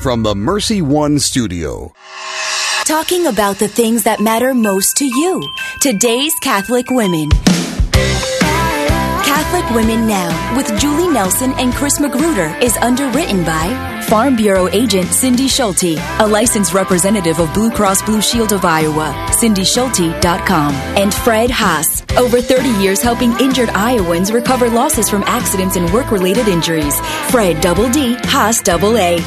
from 0.00 0.22
the 0.22 0.34
Mercy 0.34 0.80
One 0.80 1.18
studio. 1.18 1.92
Talking 2.84 3.26
about 3.26 3.58
the 3.58 3.68
things 3.68 4.04
that 4.04 4.18
matter 4.18 4.54
most 4.54 4.96
to 4.96 5.04
you. 5.04 5.46
Today's 5.82 6.32
Catholic 6.42 6.90
Women. 6.90 7.28
Catholic 9.22 9.68
Women 9.74 10.06
Now 10.06 10.56
with 10.56 10.66
Julie 10.80 11.12
Nelson 11.12 11.52
and 11.58 11.74
Chris 11.74 12.00
Magruder 12.00 12.56
is 12.62 12.76
underwritten 12.78 13.44
by 13.44 14.00
Farm 14.08 14.36
Bureau 14.36 14.68
agent 14.68 15.08
Cindy 15.08 15.48
Schulte, 15.48 15.98
a 16.18 16.26
licensed 16.26 16.72
representative 16.72 17.38
of 17.38 17.52
Blue 17.52 17.70
Cross 17.70 18.02
Blue 18.02 18.22
Shield 18.22 18.52
of 18.52 18.64
Iowa, 18.64 19.12
cindyschulte.com, 19.32 20.74
and 20.96 21.12
Fred 21.12 21.50
Haas, 21.50 22.02
over 22.16 22.40
30 22.40 22.70
years 22.82 23.02
helping 23.02 23.38
injured 23.38 23.68
Iowans 23.70 24.32
recover 24.32 24.70
losses 24.70 25.10
from 25.10 25.22
accidents 25.24 25.76
and 25.76 25.92
work-related 25.92 26.48
injuries. 26.48 26.98
Fred 27.30 27.60
Double 27.60 27.90
D, 27.90 28.14
Haas 28.24 28.62
Double 28.62 28.96
A. 28.96 29.18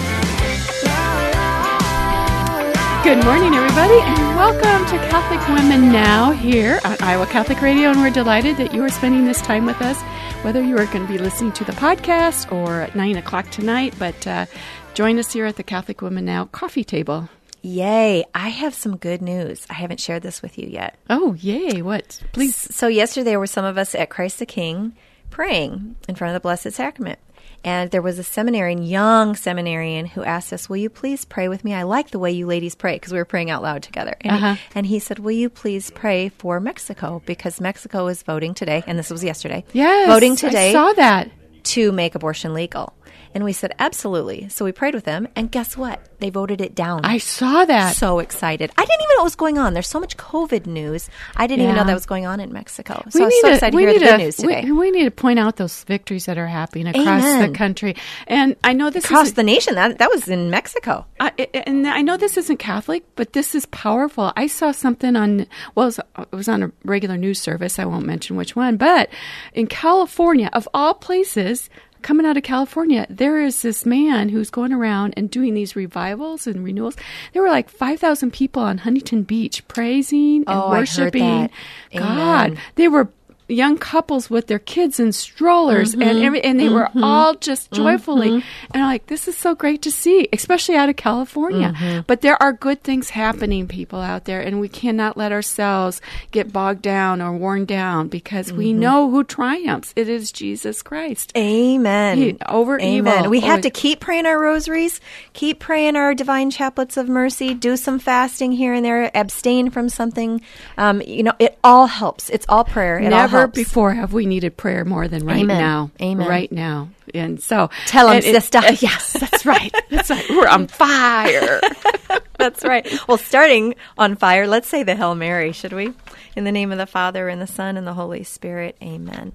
Good 3.03 3.25
morning, 3.25 3.53
everybody, 3.53 3.99
and 3.99 4.37
welcome 4.37 4.85
to 4.85 4.97
Catholic 5.09 5.45
Women 5.49 5.91
Now 5.91 6.31
here 6.31 6.79
on 6.85 6.95
Iowa 7.01 7.25
Catholic 7.25 7.61
Radio. 7.61 7.89
And 7.89 7.99
we're 7.99 8.09
delighted 8.09 8.55
that 8.55 8.73
you 8.73 8.81
are 8.81 8.89
spending 8.89 9.25
this 9.25 9.41
time 9.41 9.65
with 9.65 9.81
us, 9.81 10.01
whether 10.45 10.63
you 10.63 10.77
are 10.77 10.85
going 10.85 11.05
to 11.05 11.11
be 11.11 11.17
listening 11.17 11.51
to 11.51 11.65
the 11.65 11.73
podcast 11.73 12.49
or 12.49 12.79
at 12.79 12.95
9 12.95 13.17
o'clock 13.17 13.51
tonight. 13.51 13.93
But 13.99 14.25
uh, 14.25 14.45
join 14.93 15.19
us 15.19 15.33
here 15.33 15.45
at 15.45 15.57
the 15.57 15.63
Catholic 15.63 16.01
Women 16.01 16.23
Now 16.23 16.45
coffee 16.45 16.85
table. 16.85 17.27
Yay. 17.61 18.23
I 18.33 18.47
have 18.47 18.73
some 18.73 18.95
good 18.95 19.21
news. 19.21 19.67
I 19.69 19.73
haven't 19.73 19.99
shared 19.99 20.23
this 20.23 20.41
with 20.41 20.57
you 20.57 20.69
yet. 20.69 20.97
Oh, 21.09 21.33
yay. 21.33 21.81
What? 21.81 22.23
Please. 22.31 22.55
So, 22.55 22.87
yesterday 22.87 23.31
there 23.31 23.39
were 23.39 23.47
some 23.47 23.65
of 23.65 23.77
us 23.77 23.95
at 23.95 24.11
Christ 24.11 24.39
the 24.39 24.45
King 24.45 24.95
praying 25.29 25.97
in 26.07 26.15
front 26.15 26.33
of 26.33 26.41
the 26.41 26.43
Blessed 26.43 26.71
Sacrament. 26.71 27.19
And 27.65 27.91
there 27.91 28.01
was 28.01 28.19
a 28.19 28.23
seminarian, 28.23 28.83
young 28.83 29.35
seminarian, 29.35 30.05
who 30.05 30.23
asked 30.23 30.51
us, 30.51 30.67
Will 30.69 30.77
you 30.77 30.89
please 30.89 31.23
pray 31.25 31.47
with 31.47 31.63
me? 31.63 31.73
I 31.73 31.83
like 31.83 32.11
the 32.11 32.19
way 32.19 32.31
you 32.31 32.45
ladies 32.45 32.75
pray 32.75 32.95
because 32.95 33.11
we 33.13 33.17
were 33.19 33.25
praying 33.25 33.49
out 33.49 33.63
loud 33.63 33.83
together. 33.83 34.15
And, 34.21 34.31
Uh-huh. 34.35 34.53
he, 34.55 34.59
and 34.75 34.85
he 34.85 34.99
said, 34.99 35.19
Will 35.19 35.31
you 35.31 35.49
please 35.49 35.89
pray 35.91 36.29
for 36.29 36.59
Mexico? 36.59 37.21
Because 37.25 37.61
Mexico 37.61 38.07
is 38.07 38.21
voting 38.23 38.53
today, 38.53 38.83
and 38.85 38.99
this 38.99 39.09
was 39.09 39.23
yesterday. 39.23 39.63
Yes. 39.71 40.07
Voting 40.09 40.35
today. 40.35 40.69
I 40.69 40.73
saw 40.73 40.93
that. 40.93 41.31
to 41.63 41.91
make 41.93 42.13
abortion 42.15 42.53
legal. 42.53 42.93
And 43.33 43.43
we 43.43 43.53
said, 43.53 43.73
Absolutely. 43.79 44.49
So 44.49 44.65
we 44.65 44.71
prayed 44.71 44.93
with 44.93 45.05
them, 45.05 45.27
and 45.35 45.51
guess 45.51 45.75
what? 45.75 45.99
They 46.19 46.29
voted 46.29 46.61
it 46.61 46.73
down. 46.73 47.01
I 47.03 47.17
saw 47.17 47.65
that. 47.65 47.95
so 47.95 48.19
excited. 48.19 48.71
I 48.77 48.81
didn't 48.85 49.01
even 49.01 49.09
know 49.09 49.21
what 49.21 49.23
was 49.25 49.35
going 49.35 49.57
on. 49.57 49.73
There's 49.73 49.87
so 49.87 49.99
much 49.99 50.15
COVID 50.15 50.65
news. 50.65 51.09
I 51.35 51.47
didn't 51.47 51.63
even 51.63 51.75
know 51.75 51.83
that 51.83 51.93
was 51.93 52.05
going 52.05 52.25
on 52.25 52.39
in 52.39 52.53
Mexico. 52.53 53.03
So 53.09 53.23
I 53.23 53.25
was 53.25 53.41
so 53.41 53.51
excited 53.53 53.71
to 53.71 53.75
we 53.75 53.83
hear 53.83 53.93
the 53.93 53.99
need 53.99 54.05
good 54.05 54.17
to- 54.17 54.23
news 54.23 54.35
today. 54.37 54.71
We, 54.71 54.91
need 54.91 55.03
to 55.05 55.11
point 55.11 55.39
out 55.39 55.57
those 55.57 55.83
victories 55.83 56.25
that 56.27 56.37
are 56.37 56.47
happening 56.47 56.87
across 56.87 57.23
Amen. 57.23 57.51
the 57.51 57.57
country. 57.57 57.95
And 58.27 58.55
I 58.63 58.73
know 58.73 58.89
this 58.89 59.05
Across 59.05 59.31
the 59.31 59.43
nation. 59.43 59.75
That 59.75 59.97
that 59.97 60.09
was 60.09 60.27
in 60.29 60.49
Mexico. 60.49 61.05
I, 61.19 61.29
and 61.65 61.87
I 61.87 62.01
know 62.01 62.15
this 62.15 62.37
isn't 62.37 62.57
Catholic, 62.57 63.03
but 63.15 63.33
this 63.33 63.53
is 63.55 63.65
powerful. 63.67 64.31
I 64.37 64.47
saw 64.47 64.71
something 64.71 65.15
on, 65.15 65.47
well, 65.75 65.87
it 65.87 65.97
was, 65.97 65.99
it 66.19 66.31
was 66.31 66.47
on 66.47 66.63
a 66.63 66.71
regular 66.85 67.17
news 67.17 67.39
service. 67.39 67.79
I 67.79 67.85
won't 67.85 68.05
mention 68.05 68.35
which 68.37 68.55
one, 68.55 68.77
but 68.77 69.09
in 69.53 69.67
California, 69.67 70.49
of 70.53 70.69
all 70.73 70.93
places, 70.93 71.69
coming 72.03 72.25
out 72.25 72.37
of 72.37 72.43
California, 72.43 73.07
there 73.09 73.41
is 73.41 73.61
this 73.61 73.85
man 73.85 74.29
who's 74.29 74.49
going 74.49 74.71
around 74.73 75.13
and 75.17 75.29
doing 75.29 75.53
these 75.53 75.75
revivals 75.75 76.45
and 76.45 76.63
renewals. 76.63 76.95
There 77.33 77.41
were 77.41 77.49
like 77.49 77.69
5,000 77.69 78.31
people 78.31 78.61
on 78.61 78.79
Huntington 78.79 79.23
Beach 79.23 79.67
praising 79.67 80.43
and 80.45 80.49
Oh, 80.49 80.69
worshiping. 80.69 81.49
God. 81.95 82.57
They 82.75 82.87
were 82.87 83.09
young 83.47 83.77
couples 83.77 84.29
with 84.29 84.47
their 84.47 84.59
kids 84.59 84.99
in 84.99 85.11
strollers 85.11 85.91
Mm-hmm. 85.93 86.01
and 86.01 86.19
every, 86.23 86.43
and 86.43 86.59
they 86.59 86.69
were 86.69 86.89
all 87.01 87.33
just 87.35 87.71
joyfully 87.71 88.29
and 88.29 88.43
I'm 88.73 88.83
like 88.85 89.07
this 89.07 89.27
is 89.27 89.35
so 89.37 89.53
great 89.53 89.81
to 89.83 89.91
see 89.91 90.27
especially 90.31 90.75
out 90.75 90.89
of 90.89 90.95
California 90.95 91.73
Mm-hmm. 91.75 92.01
but 92.07 92.21
there 92.21 92.41
are 92.41 92.53
good 92.53 92.83
things 92.83 93.09
happening 93.11 93.67
people 93.67 93.99
out 93.99 94.25
there 94.25 94.41
and 94.41 94.59
we 94.59 94.69
cannot 94.69 95.17
let 95.17 95.31
ourselves 95.31 95.99
get 96.31 96.53
bogged 96.53 96.81
down 96.81 97.21
or 97.21 97.33
worn 97.33 97.65
down 97.65 98.07
because 98.07 98.51
we 98.53 98.71
Mm-hmm. 98.71 98.79
know 98.79 99.09
who 99.09 99.23
triumphs 99.23 99.93
it 99.95 100.07
is 100.07 100.31
Jesus 100.31 100.81
Christ 100.81 101.31
Amen. 101.37 102.17
He- 102.17 102.37
over 102.47 102.79
Amen. 102.79 103.17
evil. 103.19 103.29
We 103.29 103.41
have 103.41 103.61
to 103.61 103.69
keep 103.69 103.99
praying 103.99 104.25
our 104.25 104.39
rosaries, 104.39 104.99
keep 105.33 105.59
praying 105.59 105.95
our 105.95 106.13
divine 106.15 106.49
chaplets 106.51 106.97
of 106.97 107.09
mercy, 107.09 107.53
do 107.53 107.75
some 107.77 107.99
fasting 107.99 108.51
here 108.53 108.73
and 108.73 108.85
there, 108.85 109.11
abstain 109.15 109.69
from 109.69 109.89
something. 109.89 110.41
Um, 110.77 111.01
you 111.01 111.23
know, 111.23 111.33
it 111.39 111.57
all 111.63 111.87
helps. 111.87 112.29
It's 112.29 112.45
all 112.49 112.63
prayer. 112.63 112.99
It 112.99 113.11
all 113.13 113.27
Never 113.33 113.43
helps. 113.45 113.55
before 113.55 113.93
have 113.93 114.13
we 114.13 114.25
needed 114.25 114.55
prayer 114.57 114.85
more 114.85 115.07
than 115.07 115.25
right 115.25 115.39
Amen. 115.41 115.57
now. 115.57 115.91
Amen. 116.01 116.27
Right 116.27 116.51
now. 116.51 116.89
And 117.13 117.41
so 117.41 117.69
Tell 117.87 118.07
'em, 118.09 118.17
and 118.17 118.25
it- 118.25 118.33
sister. 118.33 118.59
uh, 118.59 118.75
yes, 118.79 119.13
that's 119.13 119.45
right. 119.45 119.73
That's 119.89 120.09
right. 120.09 120.25
We're 120.29 120.47
on 120.47 120.67
fire. 120.67 121.59
That's 122.39 122.63
right. 122.65 122.85
Well, 123.07 123.17
starting 123.17 123.75
on 123.97 124.15
fire, 124.17 124.47
let's 124.47 124.67
say 124.67 124.83
the 124.83 124.95
Hail 124.95 125.15
Mary, 125.15 125.51
should 125.53 125.71
we? 125.71 125.93
In 126.35 126.43
the 126.43 126.51
name 126.51 126.71
of 126.73 126.77
the 126.77 126.85
Father, 126.87 127.29
and 127.29 127.41
the 127.41 127.47
Son, 127.47 127.77
and 127.77 127.87
the 127.87 127.93
Holy 127.93 128.23
Spirit. 128.23 128.75
Amen. 128.83 129.31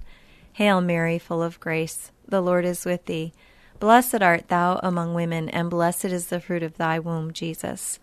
Hail 0.53 0.79
Mary, 0.81 1.17
full 1.17 1.41
of 1.41 1.59
grace, 1.59 2.11
the 2.27 2.41
Lord 2.41 2.65
is 2.65 2.85
with 2.85 3.05
thee. 3.05 3.33
Blessed 3.79 4.21
art 4.21 4.49
thou 4.49 4.79
among 4.83 5.13
women, 5.15 5.49
and 5.49 5.69
blessed 5.71 6.05
is 6.05 6.27
the 6.27 6.41
fruit 6.41 6.61
of 6.61 6.77
thy 6.77 6.99
womb, 6.99 7.31
Jesus. 7.33 7.97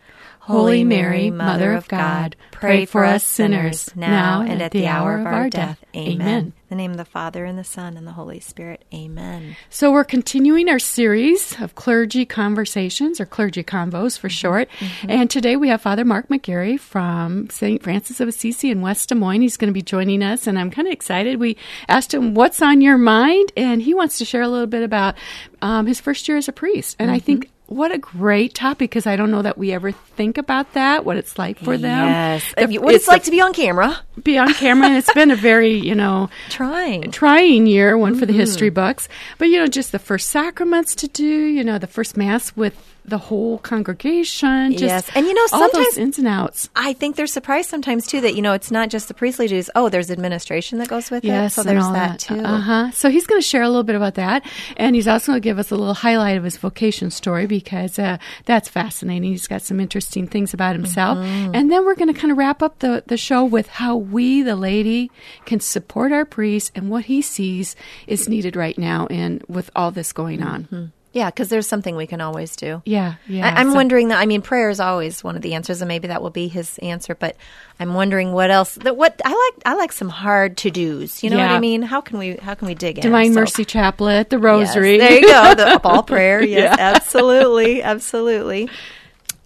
Holy 0.46 0.84
Mary, 0.84 1.28
Mother 1.30 1.72
of 1.72 1.88
God, 1.88 2.36
pray 2.52 2.84
for 2.84 3.04
us 3.04 3.24
sinners, 3.24 3.90
now 3.96 4.42
and 4.42 4.62
at 4.62 4.70
the 4.70 4.86
hour 4.86 5.18
of 5.18 5.26
our 5.26 5.50
death. 5.50 5.84
Amen. 5.96 6.44
In 6.44 6.52
the 6.68 6.76
name 6.76 6.92
of 6.92 6.98
the 6.98 7.04
Father, 7.04 7.44
and 7.44 7.58
the 7.58 7.64
Son, 7.64 7.96
and 7.96 8.06
the 8.06 8.12
Holy 8.12 8.38
Spirit. 8.38 8.84
Amen. 8.94 9.56
So 9.70 9.90
we're 9.90 10.04
continuing 10.04 10.68
our 10.68 10.78
series 10.78 11.60
of 11.60 11.74
clergy 11.74 12.24
conversations 12.24 13.20
or 13.20 13.26
clergy 13.26 13.64
convos 13.64 14.16
for 14.16 14.28
mm-hmm. 14.28 14.34
short. 14.34 14.68
Mm-hmm. 14.78 15.10
And 15.10 15.30
today 15.30 15.56
we 15.56 15.68
have 15.68 15.80
Father 15.80 16.04
Mark 16.04 16.28
McGeary 16.28 16.78
from 16.78 17.50
St. 17.50 17.82
Francis 17.82 18.20
of 18.20 18.28
Assisi 18.28 18.70
in 18.70 18.82
West 18.82 19.08
Des 19.08 19.16
Moines. 19.16 19.42
He's 19.42 19.56
going 19.56 19.70
to 19.70 19.74
be 19.74 19.82
joining 19.82 20.22
us 20.22 20.46
and 20.46 20.60
I'm 20.60 20.70
kind 20.70 20.86
of 20.86 20.92
excited. 20.92 21.40
We 21.40 21.56
asked 21.88 22.14
him 22.14 22.34
what's 22.34 22.62
on 22.62 22.80
your 22.80 22.98
mind 22.98 23.50
and 23.56 23.82
he 23.82 23.94
wants 23.94 24.18
to 24.18 24.24
share 24.24 24.42
a 24.42 24.48
little 24.48 24.68
bit 24.68 24.84
about 24.84 25.16
um, 25.60 25.86
his 25.86 26.00
first 26.00 26.28
year 26.28 26.36
as 26.36 26.46
a 26.46 26.52
priest. 26.52 26.94
And 27.00 27.10
I 27.10 27.16
mm-hmm. 27.16 27.26
think 27.26 27.50
what 27.68 27.90
a 27.92 27.98
great 27.98 28.54
topic 28.54 28.90
because 28.90 29.06
I 29.06 29.16
don't 29.16 29.30
know 29.30 29.42
that 29.42 29.58
we 29.58 29.72
ever 29.72 29.90
think 29.92 30.38
about 30.38 30.72
that, 30.74 31.04
what 31.04 31.16
it's 31.16 31.38
like 31.38 31.58
for 31.58 31.76
them. 31.76 32.08
Yes. 32.08 32.54
The- 32.56 32.78
what 32.78 32.94
it's, 32.94 33.06
the- 33.06 33.10
like 33.12 33.24
to 33.24 33.30
be 33.30 33.40
on 33.40 33.52
camera. 33.52 33.98
be 34.22 34.38
on 34.38 34.52
camera 34.54 34.88
and 34.88 34.96
it's 34.96 35.12
been 35.14 35.30
a 35.30 35.36
very, 35.36 35.72
you 35.74 35.94
know, 35.94 36.30
Trying. 36.48 37.10
trying 37.10 37.66
year, 37.66 37.98
one 37.98 38.14
for 38.14 38.24
the 38.26 38.32
Mm-hmm. 38.32 38.40
history 38.40 38.70
books. 38.70 39.08
But 39.38 39.48
you 39.48 39.58
know, 39.58 39.66
just 39.66 39.92
the 39.92 39.98
first 39.98 40.28
sacraments 40.30 40.94
to 40.96 41.08
do, 41.08 41.24
you 41.24 41.64
know, 41.64 41.78
the 41.78 41.86
first 41.86 42.16
mass 42.16 42.54
with 42.56 42.74
the 43.06 43.18
whole 43.18 43.58
congregation. 43.58 44.72
Just 44.72 44.82
Yes. 44.82 45.10
And, 45.14 45.26
you 45.26 45.34
know, 45.34 45.46
all 45.52 45.60
those 45.60 45.72
sometimes- 45.72 45.98
ins 45.98 46.18
and 46.18 46.28
outs. 46.28 46.68
I 46.76 46.92
think 46.92 47.16
they're 47.16 47.26
surprised 47.26 47.70
sometimes 47.70 48.06
too 48.06 48.20
that 48.20 48.34
you 48.34 48.42
know 48.42 48.52
it's 48.52 48.70
not 48.70 48.88
just 48.90 49.08
the 49.08 49.14
priestly 49.14 49.46
duties. 49.46 49.70
Oh, 49.74 49.88
there's 49.88 50.10
administration 50.10 50.78
that 50.78 50.88
goes 50.88 51.10
with 51.10 51.24
it. 51.24 51.50
So 51.50 51.62
and 51.62 51.70
there's 51.70 51.84
all 51.84 51.92
that, 51.92 52.18
too. 52.20 52.40
Uh 52.40 52.60
huh. 52.60 52.90
So 52.92 53.08
he's 53.10 53.26
going 53.26 53.40
to 53.40 53.46
share 53.46 53.62
a 53.62 53.68
little 53.68 53.84
bit 53.84 53.96
about 53.96 54.14
that, 54.14 54.44
and 54.76 54.94
he's 54.96 55.08
also 55.08 55.32
going 55.32 55.40
to 55.42 55.44
give 55.44 55.58
us 55.58 55.70
a 55.70 55.76
little 55.76 55.94
highlight 55.94 56.36
of 56.36 56.44
his 56.44 56.56
vocation 56.56 57.10
story 57.10 57.46
because 57.46 57.98
uh, 57.98 58.18
that's 58.44 58.68
fascinating. 58.68 59.30
He's 59.30 59.46
got 59.46 59.62
some 59.62 59.80
interesting 59.80 60.26
things 60.26 60.52
about 60.54 60.74
himself, 60.76 61.18
Mm-hmm. 61.18 61.54
and 61.54 61.70
then 61.70 61.84
we're 61.84 61.94
going 61.94 62.12
to 62.12 62.18
kind 62.18 62.30
of 62.32 62.38
wrap 62.38 62.62
up 62.62 62.80
the 62.80 63.02
the 63.06 63.16
show 63.16 63.44
with 63.44 63.68
how 63.68 63.96
we, 63.96 64.42
the 64.42 64.56
lady, 64.56 65.10
can 65.44 65.60
support 65.60 66.12
our 66.12 66.24
priest 66.24 66.72
and 66.74 66.90
what 66.90 67.04
he 67.06 67.22
sees 67.22 67.76
is 68.06 68.28
needed 68.28 68.56
right 68.56 68.76
now, 68.78 69.06
and 69.10 69.42
with 69.48 69.70
all 69.76 69.90
this 69.90 70.12
going 70.12 70.42
on. 70.42 70.92
Yeah, 71.16 71.30
because 71.30 71.48
there's 71.48 71.66
something 71.66 71.96
we 71.96 72.06
can 72.06 72.20
always 72.20 72.56
do. 72.56 72.82
Yeah, 72.84 73.14
yeah. 73.26 73.46
I, 73.48 73.60
I'm 73.60 73.70
So- 73.70 73.74
wondering 73.76 74.08
that. 74.08 74.18
I 74.20 74.26
mean, 74.26 74.42
prayer 74.42 74.68
is 74.68 74.80
always 74.80 75.24
one 75.24 75.34
of 75.34 75.40
the 75.40 75.54
answers, 75.54 75.80
and 75.80 75.88
maybe 75.88 76.08
that 76.08 76.20
will 76.20 76.28
be 76.28 76.46
his 76.46 76.76
answer. 76.78 77.14
But 77.14 77.36
I'm 77.80 77.94
wondering 77.94 78.32
what 78.34 78.50
else. 78.50 78.74
That 78.74 78.98
what 78.98 79.18
I 79.24 79.30
like. 79.30 79.62
I 79.64 79.74
like 79.76 79.92
some 79.92 80.10
hard 80.10 80.58
to 80.58 80.70
dos. 80.70 81.22
You 81.24 81.30
know 81.30 81.38
what 81.38 81.50
I 81.50 81.58
mean? 81.58 81.80
How 81.80 82.02
can 82.02 82.18
we? 82.18 82.36
How 82.36 82.54
can 82.54 82.68
we 82.68 82.74
dig 82.74 82.98
in? 82.98 83.02
Divine 83.02 83.32
So- 83.32 83.40
Mercy 83.40 83.64
Chaplet, 83.64 84.28
the 84.28 84.36
Yes, 84.36 84.44
Rosary. 84.44 84.98
there 84.98 85.12
you 85.12 85.22
go. 85.26 85.54
The 85.54 85.80
ball 85.82 86.02
prayer. 86.02 86.42
Yes, 86.42 86.76
absolutely, 86.78 87.82
absolutely. 87.82 88.68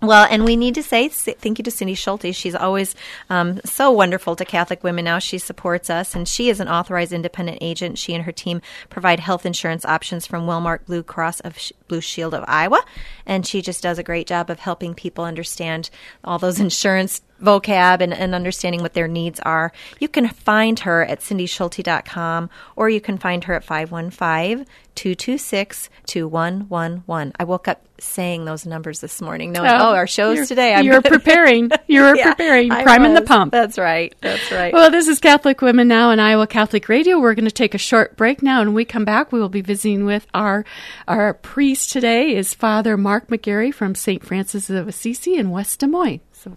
Well, 0.02 0.26
and 0.30 0.46
we 0.46 0.56
need 0.56 0.74
to 0.76 0.82
say 0.82 1.08
thank 1.08 1.58
you 1.58 1.62
to 1.62 1.70
Cindy 1.70 1.94
Schulte. 1.94 2.34
She's 2.34 2.54
always 2.54 2.94
um, 3.28 3.60
so 3.66 3.90
wonderful 3.90 4.34
to 4.34 4.46
Catholic 4.46 4.82
women 4.82 5.04
now. 5.04 5.18
She 5.18 5.36
supports 5.36 5.90
us, 5.90 6.14
and 6.14 6.26
she 6.26 6.48
is 6.48 6.58
an 6.58 6.68
authorized 6.68 7.12
independent 7.12 7.58
agent. 7.60 7.98
She 7.98 8.14
and 8.14 8.24
her 8.24 8.32
team 8.32 8.62
provide 8.88 9.20
health 9.20 9.44
insurance 9.44 9.84
options 9.84 10.26
from 10.26 10.46
Wellmark 10.46 10.86
Blue 10.86 11.02
Cross 11.02 11.40
of 11.40 11.58
Blue 11.86 12.00
Shield 12.00 12.32
of 12.32 12.44
Iowa. 12.48 12.82
And 13.26 13.46
she 13.46 13.60
just 13.60 13.82
does 13.82 13.98
a 13.98 14.02
great 14.02 14.26
job 14.26 14.48
of 14.48 14.60
helping 14.60 14.94
people 14.94 15.24
understand 15.24 15.90
all 16.24 16.38
those 16.38 16.60
insurance 16.60 17.20
vocab 17.40 18.00
and, 18.00 18.12
and 18.12 18.34
understanding 18.34 18.82
what 18.82 18.94
their 18.94 19.08
needs 19.08 19.40
are. 19.40 19.72
You 19.98 20.08
can 20.08 20.28
find 20.28 20.78
her 20.80 21.04
at 21.04 21.20
cindyschulte.com 21.20 22.50
or 22.76 22.88
you 22.90 23.00
can 23.00 23.18
find 23.18 23.44
her 23.44 23.54
at 23.54 23.64
515 23.64 24.66
226 24.94 25.88
2111. 26.06 27.32
I 27.38 27.44
woke 27.44 27.68
up 27.68 27.82
saying 27.98 28.44
those 28.44 28.66
numbers 28.66 29.00
this 29.00 29.20
morning, 29.20 29.52
knowing, 29.52 29.70
oh, 29.70 29.90
oh 29.90 29.94
our 29.94 30.06
show's 30.06 30.48
today. 30.48 30.74
I'm 30.74 30.84
You're 30.84 31.02
preparing. 31.02 31.70
You're 31.86 32.16
Yeah, 32.16 32.30
preparing. 32.34 32.70
Priming 32.70 33.14
the 33.14 33.22
pump. 33.22 33.52
That's 33.52 33.78
right. 33.78 34.14
That's 34.20 34.50
right. 34.50 34.72
Well, 34.72 34.90
this 34.90 35.06
is 35.06 35.18
Catholic 35.18 35.60
Women 35.60 35.88
Now 35.88 36.10
on 36.10 36.18
Iowa 36.18 36.46
Catholic 36.46 36.88
Radio. 36.88 37.18
We're 37.18 37.34
going 37.34 37.44
to 37.44 37.50
take 37.50 37.74
a 37.74 37.78
short 37.78 38.16
break 38.16 38.42
now, 38.42 38.60
and 38.60 38.70
when 38.70 38.74
we 38.74 38.84
come 38.84 39.04
back, 39.04 39.32
we 39.32 39.38
will 39.38 39.48
be 39.48 39.60
visiting 39.60 40.04
with 40.04 40.26
our 40.34 40.64
our 41.06 41.34
priest 41.34 41.80
priest 41.80 41.92
today 41.92 42.34
is 42.34 42.52
Father 42.52 42.96
Mark 42.96 43.28
McGeary 43.28 43.72
from 43.72 43.94
St. 43.94 44.24
Francis 44.24 44.70
of 44.70 44.88
Assisi 44.88 45.36
in 45.36 45.50
West 45.50 45.80
Des 45.80 45.86
Moines. 45.86 46.20
So. 46.32 46.56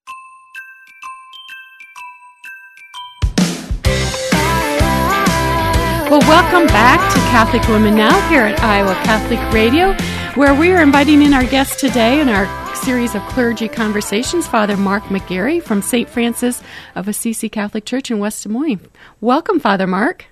Well, 6.10 6.20
welcome 6.28 6.68
back 6.68 7.14
to 7.14 7.20
Catholic 7.32 7.66
Women 7.70 7.96
Now 7.96 8.20
here 8.28 8.42
at 8.42 8.60
Iowa 8.60 8.96
Catholic 9.06 9.40
Radio, 9.54 9.94
where 10.36 10.54
we 10.54 10.74
are 10.74 10.82
inviting 10.82 11.22
in 11.22 11.34
our 11.34 11.46
guest 11.46 11.80
today 11.80 12.20
and 12.20 12.30
our 12.30 12.59
series 12.84 13.14
of 13.14 13.22
clergy 13.24 13.68
conversations, 13.68 14.48
Father 14.48 14.78
Mark 14.78 15.04
McGeary 15.04 15.62
from 15.62 15.82
St. 15.82 16.10
Francis 16.10 16.62
of 16.96 17.08
Assisi 17.08 17.50
Catholic 17.50 17.84
Church 17.84 18.10
in 18.10 18.20
West 18.20 18.44
Des 18.44 18.50
Moines. 18.50 18.80
Welcome, 19.20 19.60
Father 19.60 19.86
Mark. 19.86 20.26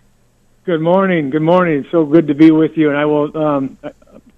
Good 0.64 0.82
morning. 0.82 1.30
Good 1.30 1.42
morning. 1.42 1.86
So 1.92 2.06
good 2.06 2.28
to 2.28 2.34
be 2.34 2.52
with 2.52 2.78
you. 2.78 2.90
And 2.90 2.98
I 2.98 3.06
will 3.06 3.38
um, 3.38 3.78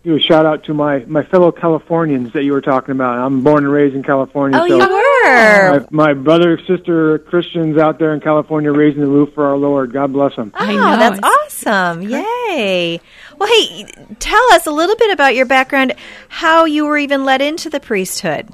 do 0.04 0.16
a 0.16 0.20
shout 0.20 0.46
out 0.46 0.64
to 0.66 0.74
my, 0.74 1.00
my 1.06 1.24
fellow 1.24 1.52
Californians 1.52 2.34
that 2.34 2.44
you 2.44 2.54
were 2.54 2.62
talking 2.62 2.92
about. 2.92 3.20
I'm 3.20 3.44
born 3.44 3.64
and 3.64 3.74
raised 3.74 3.96
in 3.96 4.04
California. 4.04 4.60
Oh, 4.60 4.68
so 4.68 4.76
you 4.76 4.80
were? 4.80 5.88
My, 5.92 6.08
my 6.08 6.14
brother, 6.14 6.58
sister, 6.68 7.20
Christians 7.20 7.78
out 7.78 8.00
there 8.00 8.14
in 8.14 8.22
California 8.22 8.72
raising 8.72 9.02
the 9.02 9.08
roof 9.08 9.34
for 9.34 9.46
our 9.46 9.58
Lord. 9.58 9.94
God 9.94 10.14
bless 10.14 10.36
them. 10.36 10.52
Oh, 10.56 10.66
I 10.66 10.74
know. 10.74 10.98
that's 10.98 11.20
awesome. 11.22 12.02
Yay. 12.02 13.02
Well, 13.40 13.50
hey, 13.50 13.86
tell 14.20 14.54
us 14.54 14.68
a 14.68 14.72
little 14.72 14.98
bit 14.98 15.12
about 15.12 15.34
your 15.34 15.46
background, 15.46 15.94
how 16.28 16.66
you 16.66 16.86
were 16.86 16.98
even 16.98 17.24
led 17.24 17.42
into 17.42 17.70
the 17.70 17.80
priesthood. 17.80 18.50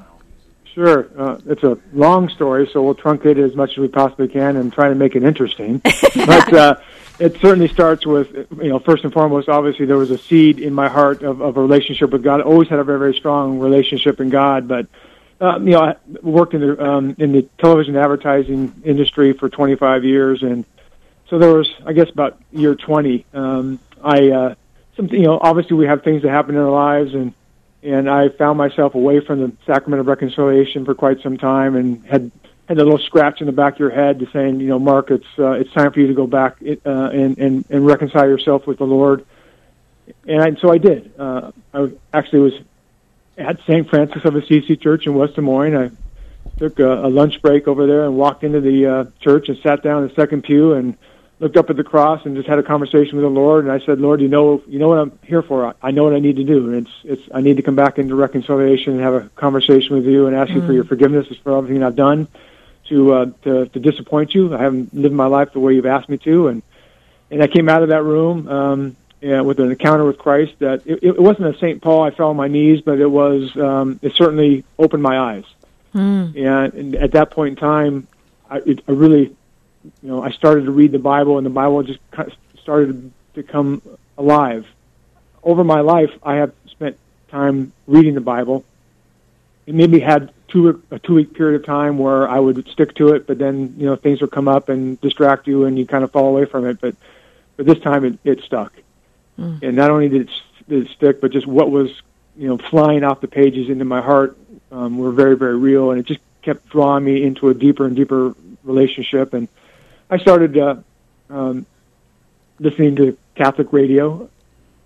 Sure. 0.76 1.08
Uh, 1.18 1.40
it's 1.48 1.64
a 1.64 1.78
long 1.94 2.30
story, 2.30 2.70
so 2.72 2.84
we'll 2.84 2.96
truncate 2.96 3.38
it 3.38 3.40
as 3.40 3.56
much 3.56 3.72
as 3.72 3.78
we 3.78 3.88
possibly 3.88 4.28
can 4.28 4.58
and 4.58 4.72
try 4.72 4.90
to 4.90 4.96
make 4.96 5.16
it 5.16 5.24
interesting. 5.24 5.80
but 6.16 6.54
uh, 6.54 6.76
it 7.18 7.40
certainly 7.40 7.70
starts 7.70 8.06
with, 8.06 8.32
you 8.62 8.70
know, 8.70 8.80
first 8.80 9.04
and 9.04 9.14
foremost, 9.14 9.50
obviously 9.50 9.86
there 9.86 9.98
was 9.98 10.12
a 10.12 10.18
seed 10.18 10.60
in 10.60 10.74
my 10.74 10.90
heart 10.90 11.24
of, 11.24 11.42
of 11.42 11.58
a 11.58 11.62
relationship 11.62 12.12
with 12.12 12.24
God. 12.24 12.42
I 12.42 12.44
always 12.44 12.68
had 12.68 12.78
a 12.78 12.84
very, 12.84 13.00
very 13.00 13.16
strong 13.16 13.58
relationship 13.58 14.20
in 14.20 14.30
God, 14.30 14.68
but 14.68 14.88
uh, 15.42 15.60
you 15.60 15.72
know, 15.72 15.82
I 15.82 15.96
worked 16.22 16.54
in 16.54 16.62
the 16.62 16.82
um, 16.82 17.16
in 17.20 17.34
the 17.34 17.42
television 17.58 17.98
advertising 17.98 18.74
industry 18.86 19.34
for 19.34 19.50
25 19.50 20.06
years, 20.06 20.44
and 20.44 20.64
so 21.30 21.40
there 21.40 21.54
was, 21.54 21.70
I 21.86 21.92
guess, 21.92 22.10
about 22.10 22.40
year 22.52 22.74
20. 22.74 23.26
Um, 23.34 23.80
I, 24.02 24.30
uh, 24.30 24.56
some, 24.96 25.08
you 25.08 25.24
know, 25.24 25.40
obviously 25.42 25.78
we 25.78 25.86
have 25.86 26.04
things 26.04 26.22
that 26.24 26.30
happen 26.30 26.56
in 26.56 26.62
our 26.62 26.72
lives, 26.72 27.14
and 27.14 27.34
and 27.84 28.10
I 28.10 28.30
found 28.30 28.58
myself 28.58 28.96
away 28.96 29.20
from 29.20 29.42
the 29.42 29.52
sacrament 29.66 30.00
of 30.00 30.08
reconciliation 30.08 30.86
for 30.86 30.96
quite 30.96 31.22
some 31.22 31.38
time, 31.38 31.76
and 31.76 32.04
had 32.06 32.32
had 32.68 32.78
a 32.80 32.84
little 32.84 32.98
scratch 32.98 33.42
in 33.42 33.48
the 33.48 33.54
back 33.54 33.74
of 33.74 33.80
your 33.80 33.92
head 33.92 34.20
to 34.20 34.30
saying, 34.32 34.60
you 34.60 34.68
know, 34.68 34.80
Mark, 34.80 35.12
it's 35.12 35.28
uh, 35.38 35.52
it's 35.52 35.72
time 35.72 35.92
for 35.92 36.00
you 36.00 36.08
to 36.08 36.14
go 36.14 36.28
back 36.28 36.58
uh, 36.64 36.90
and, 36.90 37.38
and 37.38 37.66
and 37.70 37.86
reconcile 37.86 38.28
yourself 38.28 38.66
with 38.66 38.78
the 38.78 38.86
Lord. 38.86 39.26
And 40.28 40.42
I, 40.42 40.56
so 40.60 40.72
I 40.72 40.78
did. 40.78 41.14
Uh, 41.18 41.52
I 41.74 41.92
actually 42.14 42.40
was 42.40 42.54
at 43.38 43.60
St. 43.62 43.90
Francis 43.90 44.24
of 44.24 44.36
Assisi 44.36 44.78
Church 44.78 45.06
in 45.08 45.16
West 45.16 45.36
Des 45.36 45.42
Moines. 45.42 45.76
I 45.76 45.92
took 46.58 46.80
a, 46.80 47.06
a 47.06 47.10
lunch 47.10 47.42
break 47.42 47.68
over 47.68 47.86
there 47.88 48.06
and 48.06 48.16
walked 48.16 48.44
into 48.44 48.62
the 48.62 48.86
uh, 48.86 49.06
church 49.20 49.50
and 49.50 49.58
sat 49.60 49.84
down 49.84 50.04
in 50.04 50.10
the 50.10 50.16
second 50.16 50.44
pew 50.44 50.74
and 50.74 50.98
looked 51.40 51.58
up 51.58 51.70
at 51.70 51.76
the 51.76 51.84
cross 51.84 52.26
and 52.26 52.36
just 52.36 52.48
had 52.48 52.60
a 52.60 52.64
conversation 52.64 53.18
with 53.18 53.24
the 53.24 53.30
Lord. 53.30 53.66
And 53.66 53.72
I 53.72 53.86
said, 53.86 54.00
Lord, 54.00 54.22
you 54.22 54.28
know, 54.28 54.64
you 54.68 54.80
know 54.80 54.88
what 54.88 55.00
I'm 55.00 55.20
here 55.24 55.42
for. 55.42 55.68
I, 55.68 55.74
I 55.82 55.92
know 55.92 56.04
what 56.04 56.14
I 56.14 56.20
need 56.20 56.38
to 56.38 56.44
do. 56.44 56.70
And 56.70 56.88
it's, 56.88 56.92
it's, 57.04 57.30
I 57.34 57.42
need 57.42 57.58
to 57.58 57.64
come 57.64 57.76
back 57.76 58.00
into 58.00 58.16
reconciliation 58.16 58.94
and 58.94 59.02
have 59.02 59.14
a 59.14 59.30
conversation 59.36 59.96
with 59.96 60.06
you 60.06 60.28
and 60.28 60.36
ask 60.36 60.52
you 60.52 60.66
for 60.66 60.72
your 60.72 60.86
forgiveness 60.86 61.28
for 61.44 61.58
everything 61.58 61.84
I've 61.84 61.96
done 61.96 62.28
to, 62.86 63.14
uh, 63.14 63.26
to, 63.44 63.66
to 63.68 63.80
disappoint 63.80 64.34
you. 64.34 64.56
I 64.56 64.62
haven't 64.62 64.94
lived 64.94 65.14
my 65.14 65.26
life 65.26 65.52
the 65.52 65.60
way 65.60 65.74
you've 65.74 65.86
asked 65.86 66.08
me 66.08 66.18
to. 66.20 66.48
And, 66.48 66.64
and 67.30 67.44
I 67.44 67.48
came 67.48 67.68
out 67.68 67.84
of 67.84 67.90
that 67.90 68.04
room, 68.04 68.48
um, 68.48 68.96
yeah, 69.20 69.42
with 69.42 69.60
an 69.60 69.72
encounter 69.72 70.06
with 70.06 70.18
Christ 70.18 70.54
that 70.60 70.86
it, 70.86 71.04
it 71.04 71.20
wasn't 71.20 71.54
a 71.54 71.58
St. 71.58 71.82
Paul, 71.82 72.04
I 72.04 72.12
fell 72.12 72.30
on 72.30 72.38
my 72.38 72.48
knees, 72.48 72.82
but 72.82 73.00
it 73.00 73.08
was, 73.08 73.56
um, 73.58 74.00
it 74.02 74.14
certainly 74.16 74.64
opened 74.80 75.04
my 75.04 75.20
eyes. 75.20 75.46
And, 76.38 76.74
and 76.74 76.96
at 76.96 77.12
that 77.14 77.32
point 77.32 77.52
in 77.52 77.56
time, 77.56 78.08
I, 78.50 78.58
it, 78.58 78.84
I 78.88 78.92
really, 78.92 79.36
you 80.02 80.10
know, 80.10 80.24
I 80.24 80.32
started 80.32 80.66
to 80.66 80.72
read 80.72 80.92
the 80.92 81.00
Bible, 81.00 81.38
and 81.38 81.46
the 81.46 81.52
Bible 81.52 81.84
just 81.84 82.00
started 82.62 83.12
to 83.36 83.44
come 83.44 83.82
alive. 84.18 84.66
Over 85.44 85.64
my 85.64 85.82
life, 85.82 86.12
I 86.24 86.36
have 86.36 86.54
spent 86.68 86.98
time 87.30 87.72
reading 87.88 88.16
the 88.16 88.22
Bible. 88.22 88.66
It 89.68 89.76
maybe 89.76 90.00
had 90.00 90.32
two 90.48 90.82
a 90.92 91.00
two 91.00 91.16
week 91.16 91.34
period 91.34 91.60
of 91.60 91.66
time 91.66 91.98
where 91.98 92.28
I 92.28 92.40
would 92.40 92.68
stick 92.70 92.96
to 92.96 93.10
it, 93.10 93.28
but 93.28 93.38
then 93.38 93.76
you 93.78 93.86
know 93.86 93.96
things 93.96 94.22
would 94.22 94.32
come 94.32 94.48
up 94.48 94.70
and 94.70 95.00
distract 95.02 95.48
you, 95.48 95.66
and 95.66 95.78
you 95.78 95.86
kind 95.86 96.04
of 96.04 96.12
fall 96.12 96.30
away 96.30 96.46
from 96.46 96.66
it. 96.66 96.80
But 96.80 96.96
but 97.58 97.66
this 97.66 97.80
time 97.80 98.06
it, 98.06 98.20
it 98.24 98.44
stuck, 98.44 98.74
and 99.62 99.76
not 99.76 99.92
only 99.92 100.10
did 100.10 100.22
it, 100.22 100.30
did 100.68 100.88
it 100.88 100.92
stick, 100.92 101.22
but 101.22 101.32
just 101.32 101.48
what 101.48 101.72
was 101.72 101.90
you 102.38 102.48
know 102.48 102.58
flying 102.58 103.04
off 103.04 103.22
the 103.22 103.28
pages 103.28 103.70
into 103.70 103.86
my 103.86 104.02
heart 104.02 104.38
um, 104.72 104.98
were 104.98 105.12
very 105.12 105.36
very 105.36 105.58
real, 105.58 105.92
and 105.92 106.00
it 106.00 106.06
just 106.06 106.22
kept 106.42 106.70
drawing 106.70 107.04
me 107.04 107.24
into 107.24 107.50
a 107.50 107.54
deeper 107.54 107.86
and 107.86 107.96
deeper 107.96 108.36
relationship. 108.64 109.34
And 109.34 109.48
I 110.10 110.18
started 110.18 110.58
uh, 110.58 110.76
um, 111.30 111.66
listening 112.60 112.96
to 112.98 113.18
Catholic 113.36 113.74
radio 113.74 114.30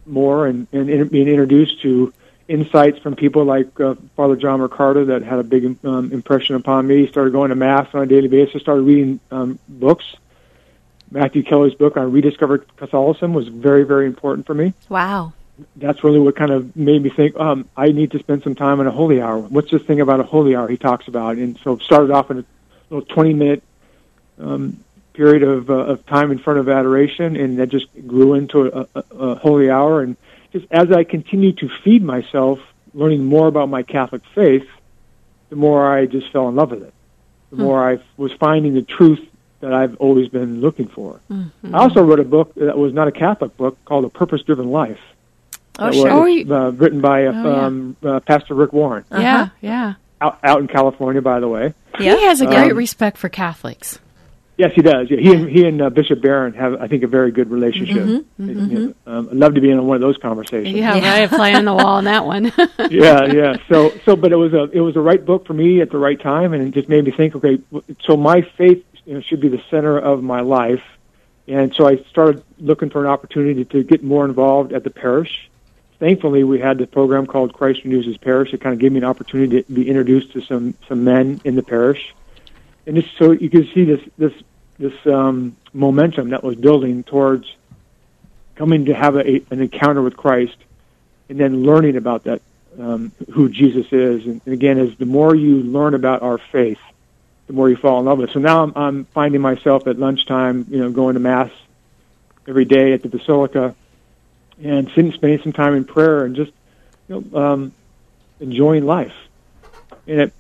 more 0.05 0.47
and, 0.47 0.67
and 0.71 0.89
in, 0.89 1.07
being 1.07 1.27
introduced 1.27 1.81
to 1.81 2.13
insights 2.47 2.99
from 2.99 3.15
people 3.15 3.45
like 3.45 3.79
uh, 3.79 3.95
Father 4.15 4.35
John 4.35 4.59
Riccardo 4.61 5.05
that 5.05 5.23
had 5.23 5.39
a 5.39 5.43
big 5.43 5.77
um, 5.85 6.11
impression 6.11 6.55
upon 6.55 6.87
me. 6.87 7.07
Started 7.07 7.31
going 7.31 7.49
to 7.49 7.55
Mass 7.55 7.87
on 7.93 8.01
a 8.01 8.05
daily 8.07 8.27
basis. 8.27 8.61
Started 8.61 8.81
reading 8.81 9.19
um, 9.31 9.59
books. 9.67 10.05
Matthew 11.11 11.43
Kelly's 11.43 11.73
book 11.73 11.97
on 11.97 12.11
rediscovered 12.11 12.65
Catholicism 12.77 13.33
was 13.33 13.47
very, 13.47 13.83
very 13.83 14.05
important 14.05 14.45
for 14.45 14.53
me. 14.53 14.73
Wow. 14.89 15.33
that's 15.75 16.03
really 16.03 16.19
what 16.19 16.35
kind 16.35 16.51
of 16.51 16.75
made 16.75 17.01
me 17.01 17.09
think 17.09 17.35
um, 17.37 17.67
I 17.75 17.91
need 17.91 18.11
to 18.11 18.19
spend 18.19 18.43
some 18.43 18.55
time 18.55 18.79
in 18.79 18.87
a 18.87 18.91
holy 18.91 19.21
hour. 19.21 19.39
What's 19.39 19.71
this 19.71 19.81
thing 19.83 20.01
about 20.01 20.19
a 20.19 20.23
holy 20.23 20.55
hour 20.55 20.67
he 20.67 20.77
talks 20.77 21.07
about? 21.07 21.37
And 21.37 21.57
so 21.63 21.77
started 21.79 22.11
off 22.11 22.31
in 22.31 22.39
a 22.39 22.45
little 22.89 23.05
20 23.05 23.33
minute 23.33 23.63
um, 24.39 24.83
period 25.19 25.43
of, 25.43 25.69
uh, 25.69 25.73
of 25.73 26.05
time 26.05 26.31
in 26.31 26.37
front 26.39 26.59
of 26.59 26.69
adoration, 26.69 27.35
and 27.35 27.59
that 27.59 27.67
just 27.67 27.87
grew 28.07 28.35
into 28.35 28.57
a, 28.79 28.87
a, 28.95 29.03
a 29.27 29.35
holy 29.35 29.69
hour. 29.69 30.01
And 30.01 30.15
just 30.53 30.65
as 30.71 30.87
I 30.93 31.03
continued 31.03 31.57
to 31.57 31.67
feed 31.83 32.01
myself, 32.01 32.59
learning 32.93 33.25
more 33.25 33.47
about 33.47 33.67
my 33.67 33.83
Catholic 33.83 34.21
faith, 34.33 34.65
the 35.49 35.57
more 35.57 35.91
I 35.97 36.05
just 36.05 36.31
fell 36.31 36.47
in 36.47 36.55
love 36.55 36.71
with 36.71 36.83
it. 36.83 36.93
The 37.49 37.57
Hmm. 37.57 37.63
more 37.63 37.79
I 37.91 37.99
was 38.15 38.31
finding 38.39 38.73
the 38.75 38.81
truth 38.97 39.19
that 39.59 39.73
I've 39.73 39.95
always 39.97 40.29
been 40.29 40.61
looking 40.61 40.87
for. 40.87 41.19
Mhm. 41.29 41.51
I 41.73 41.77
also 41.79 42.01
wrote 42.01 42.21
a 42.21 42.29
book 42.37 42.53
that 42.55 42.77
was 42.77 42.93
not 42.93 43.09
a 43.09 43.11
Catholic 43.11 43.57
book 43.57 43.77
called 43.83 44.05
A 44.05 44.09
Purpose 44.09 44.41
Driven 44.43 44.69
Life. 44.71 45.01
Oh, 45.79 45.85
that 45.87 45.93
sure. 45.95 46.23
was, 46.23 46.45
Oh, 46.49 46.55
uh, 46.67 46.69
written 46.71 47.01
by 47.01 47.25
uh, 47.25 47.33
Oh, 47.35 47.43
yeah. 47.51 47.65
um, 47.65 47.95
uh, 48.05 48.19
Pastor 48.21 48.53
Rick 48.53 48.71
Warren. 48.71 49.03
Yeah, 49.11 49.49
yeah. 49.59 49.93
Out, 50.21 50.37
out 50.45 50.59
in 50.61 50.67
California, 50.67 51.21
by 51.21 51.39
the 51.41 51.47
way. 51.49 51.73
Yeah. 51.99 52.15
He 52.15 52.23
has 52.25 52.39
a 52.41 52.45
great 52.45 52.71
Um, 52.71 52.77
respect 52.77 53.17
for 53.17 53.27
Catholics. 53.27 53.99
Yes, 54.59 54.73
he 54.75 54.81
does. 54.81 55.09
Yeah, 55.09 55.21
he 55.21 55.33
and 55.33 55.49
he 55.49 55.65
and 55.65 55.81
uh, 55.81 55.89
Bishop 55.89 56.21
Barron 56.21 56.53
have, 56.55 56.81
I 56.81 56.89
think, 56.89 57.03
a 57.03 57.07
very 57.07 57.31
good 57.31 57.49
relationship. 57.49 58.03
Mhm, 58.03 58.25
You 58.39 58.45
mhm. 58.45 58.69
know, 58.69 58.93
um, 59.07 59.29
I'd 59.31 59.37
love 59.37 59.55
to 59.55 59.61
be 59.61 59.71
in 59.71 59.87
one 59.87 59.95
of 59.95 60.01
those 60.01 60.17
conversations. 60.17 60.75
Yeah, 60.75 60.99
right. 60.99 61.29
Fly 61.29 61.53
on 61.53 61.63
the 61.63 61.73
wall 61.73 61.95
on 61.95 62.03
that 62.03 62.25
one. 62.25 62.51
yeah, 62.91 63.23
yeah. 63.31 63.55
So, 63.69 63.93
so, 64.03 64.17
but 64.17 64.33
it 64.33 64.35
was 64.35 64.51
a 64.51 64.63
it 64.71 64.81
was 64.81 64.95
the 64.95 64.99
right 65.01 65.23
book 65.23 65.47
for 65.47 65.53
me 65.53 65.79
at 65.79 65.91
the 65.91 65.97
right 65.97 66.19
time, 66.19 66.51
and 66.51 66.61
it 66.67 66.71
just 66.71 66.89
made 66.89 67.05
me 67.05 67.11
think. 67.11 67.37
Okay, 67.37 67.57
so 68.01 68.17
my 68.17 68.41
faith 68.57 68.83
you 69.05 69.13
know, 69.13 69.21
should 69.21 69.39
be 69.39 69.47
the 69.47 69.63
center 69.69 69.97
of 69.97 70.23
my 70.23 70.41
life, 70.41 70.83
and 71.47 71.73
so 71.73 71.87
I 71.87 72.03
started 72.09 72.43
looking 72.57 72.89
for 72.89 72.99
an 72.99 73.09
opportunity 73.09 73.63
to 73.63 73.81
get 73.81 74.03
more 74.03 74.25
involved 74.25 74.73
at 74.73 74.83
the 74.83 74.89
parish. 74.89 75.49
Thankfully, 75.99 76.43
we 76.43 76.59
had 76.59 76.79
the 76.79 76.87
program 76.87 77.27
called 77.27 77.53
Christ 77.53 77.85
Renews 77.85 78.05
His 78.05 78.17
Parish. 78.17 78.53
It 78.53 78.59
kind 78.59 78.73
of 78.73 78.79
gave 78.79 78.91
me 78.91 78.97
an 78.97 79.05
opportunity 79.05 79.63
to 79.63 79.71
be 79.71 79.87
introduced 79.87 80.33
to 80.33 80.41
some 80.41 80.73
some 80.89 81.05
men 81.05 81.39
in 81.45 81.55
the 81.55 81.63
parish, 81.63 82.13
and 82.89 82.97
just 82.99 83.15
so 83.17 83.31
you 83.31 83.51
could 83.51 83.69
see 83.71 83.83
this 83.83 84.01
this 84.17 84.33
this 84.79 85.05
um, 85.05 85.55
momentum 85.73 86.29
that 86.29 86.43
was 86.43 86.55
building 86.55 87.03
towards 87.03 87.45
coming 88.55 88.85
to 88.85 88.95
have 88.95 89.15
a, 89.15 89.43
an 89.51 89.61
encounter 89.61 90.01
with 90.01 90.17
Christ, 90.17 90.57
and 91.29 91.39
then 91.39 91.63
learning 91.63 91.97
about 91.97 92.23
that 92.23 92.41
um, 92.79 93.11
who 93.31 93.47
Jesus 93.47 93.85
is. 93.91 94.25
And, 94.25 94.41
and 94.43 94.53
again, 94.55 94.79
as 94.79 94.95
the 94.97 95.05
more 95.05 95.35
you 95.35 95.57
learn 95.57 95.93
about 95.93 96.23
our 96.23 96.39
faith, 96.39 96.79
the 97.45 97.53
more 97.53 97.69
you 97.69 97.75
fall 97.75 97.99
in 97.99 98.05
love 98.05 98.17
with. 98.17 98.31
it. 98.31 98.33
So 98.33 98.39
now 98.39 98.63
I'm, 98.63 98.73
I'm 98.75 99.05
finding 99.05 99.39
myself 99.39 99.85
at 99.85 99.99
lunchtime, 99.99 100.65
you 100.71 100.79
know, 100.79 100.89
going 100.89 101.13
to 101.13 101.19
mass 101.19 101.51
every 102.47 102.65
day 102.65 102.93
at 102.93 103.03
the 103.03 103.09
basilica, 103.09 103.75
and 104.63 104.87
sitting, 104.95 105.11
spending 105.13 105.43
some 105.43 105.53
time 105.53 105.75
in 105.75 105.85
prayer, 105.85 106.25
and 106.25 106.35
just 106.35 106.51
you 107.07 107.21
know, 107.21 107.39
um, 107.39 107.71
enjoying 108.39 108.87
life. 108.87 109.15
And 110.07 110.21
at, 110.21 110.31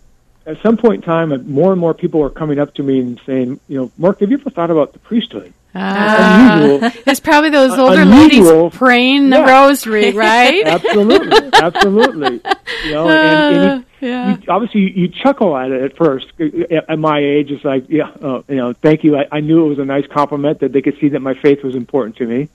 at 0.49 0.61
some 0.61 0.77
point 0.77 0.95
in 0.95 1.01
time, 1.03 1.31
uh, 1.31 1.37
more 1.37 1.71
and 1.71 1.79
more 1.79 1.93
people 1.93 2.23
are 2.23 2.29
coming 2.29 2.59
up 2.59 2.73
to 2.75 2.83
me 2.83 2.99
and 2.99 3.21
saying, 3.25 3.59
you 3.67 3.79
know, 3.79 3.91
Mark, 3.97 4.19
have 4.21 4.31
you 4.31 4.37
ever 4.39 4.49
thought 4.49 4.71
about 4.71 4.93
the 4.93 4.99
priesthood? 4.99 5.53
Ah, 5.75 6.55
unusual. 6.57 6.91
it's 7.05 7.19
probably 7.19 7.51
those 7.51 7.77
older 7.77 8.01
unusual. 8.01 8.63
ladies 8.65 8.75
praying 8.77 9.29
the 9.29 9.37
Yeah. 9.37 9.51
rosary, 9.67 10.11
right? 10.15 10.65
absolutely, 10.65 11.49
absolutely. 11.53 12.41
You 12.85 12.91
know, 12.91 13.07
and, 13.09 13.55
and 13.55 13.81
you, 13.81 13.85
yeah. 14.07 14.37
you, 14.37 14.43
obviously 14.49 14.81
you, 14.81 14.87
you 14.87 15.07
chuckle 15.09 15.55
at 15.55 15.69
it 15.71 15.83
at 15.83 15.95
first. 15.95 16.25
At 16.39 16.89
at 16.89 16.97
my 16.99 17.19
age, 17.19 17.51
it's 17.51 17.63
like, 17.63 17.85
yeah, 17.87 18.09
uh, 18.21 18.41
you 18.47 18.55
know, 18.55 18.73
thank 18.73 19.03
you. 19.03 19.15
I, 19.17 19.27
I 19.31 19.39
knew 19.41 19.65
it 19.67 19.69
was 19.69 19.79
a 19.79 19.85
nice 19.85 20.07
compliment 20.07 20.61
that 20.61 20.71
they 20.71 20.81
could 20.81 20.97
see 20.99 21.09
that 21.09 21.19
my 21.19 21.35
faith 21.35 21.61
was 21.63 21.75
important 21.75 22.17
to 22.17 22.25
me. 22.25 22.49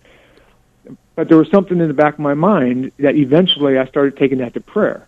But 1.15 1.29
there 1.29 1.39
was 1.39 1.49
something 1.51 1.79
in 1.81 1.87
the 1.87 1.95
back 1.95 2.15
of 2.15 2.21
my 2.21 2.35
mind 2.35 2.91
that 2.99 3.15
eventually 3.15 3.79
I 3.79 3.87
started 3.87 4.17
taking 4.17 4.39
that 4.39 4.55
to 4.55 4.61
prayer 4.61 5.07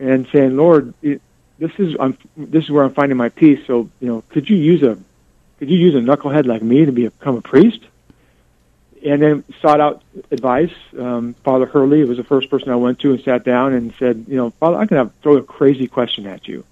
and 0.00 0.26
saying, 0.32 0.56
Lord, 0.56 0.92
it, 1.00 1.22
this 1.58 1.72
is 1.78 1.96
I'm, 2.00 2.16
this 2.36 2.64
is 2.64 2.70
where 2.70 2.84
I'm 2.84 2.94
finding 2.94 3.16
my 3.16 3.28
peace. 3.28 3.66
So, 3.66 3.88
you 4.00 4.08
know, 4.08 4.22
could 4.28 4.48
you 4.48 4.56
use 4.56 4.82
a 4.82 4.98
could 5.58 5.70
you 5.70 5.78
use 5.78 5.94
a 5.94 5.98
knucklehead 5.98 6.46
like 6.46 6.62
me 6.62 6.84
to 6.84 6.92
become 6.92 7.36
a 7.36 7.42
priest? 7.42 7.80
And 9.04 9.20
then 9.20 9.44
sought 9.60 9.80
out 9.80 10.02
advice. 10.30 10.72
Um, 10.98 11.34
Father 11.44 11.66
Hurley 11.66 12.04
was 12.04 12.16
the 12.16 12.24
first 12.24 12.48
person 12.48 12.70
I 12.70 12.76
went 12.76 13.00
to 13.00 13.12
and 13.12 13.22
sat 13.22 13.44
down 13.44 13.74
and 13.74 13.92
said, 13.98 14.24
you 14.26 14.36
know, 14.36 14.50
Father, 14.50 14.78
I'm 14.78 14.86
going 14.86 15.06
to 15.06 15.12
throw 15.22 15.36
a 15.36 15.42
crazy 15.42 15.86
question 15.86 16.26
at 16.26 16.48
you. 16.48 16.64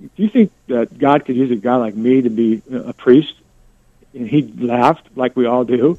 Do 0.00 0.22
you 0.22 0.28
think 0.28 0.50
that 0.66 0.98
God 0.98 1.24
could 1.24 1.36
use 1.36 1.52
a 1.52 1.56
guy 1.56 1.76
like 1.76 1.94
me 1.94 2.22
to 2.22 2.30
be 2.30 2.62
a 2.70 2.92
priest? 2.92 3.34
And 4.12 4.28
he 4.28 4.42
laughed, 4.42 5.08
like 5.14 5.36
we 5.36 5.46
all 5.46 5.64
do, 5.64 5.98